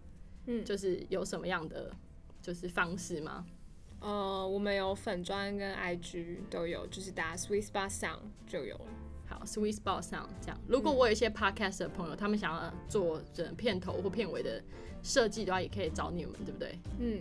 [0.47, 1.91] 嗯就是有什么样的
[2.41, 3.45] 就是方式吗？
[4.05, 8.85] 呃，我们有粉砖跟 IG 都有，就是打 Sweet Spot Sound 就有了。
[9.27, 10.57] 好，Sweet Spot 上这样。
[10.67, 14.61] 如果我有一些 Podcast 的朋友，他们想要做这片头或片尾的
[15.01, 16.79] 设计的话，也可以找你们，对不对？
[16.99, 17.19] 嗯，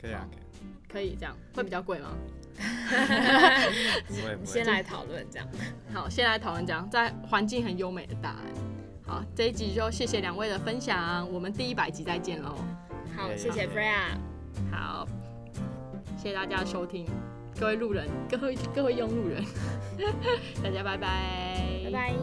[0.00, 0.48] 可以啊，可以啊
[0.88, 2.16] 可以这样，会比较贵吗？
[4.08, 4.46] 不会不会。
[4.46, 5.46] 先来讨论这样。
[5.92, 8.38] 好，先来讨论这样，在环境很优美的大安。
[9.06, 12.56] 好，这一集就谢谢两位的分享，我们第一百集再见喽。
[13.14, 14.16] 好，对谢谢 Freya，
[14.72, 15.06] 好，
[16.24, 17.04] 谢谢大家收听，
[17.60, 19.44] 各位路人，各位各位用路人，
[20.64, 22.14] 大家拜拜，拜拜。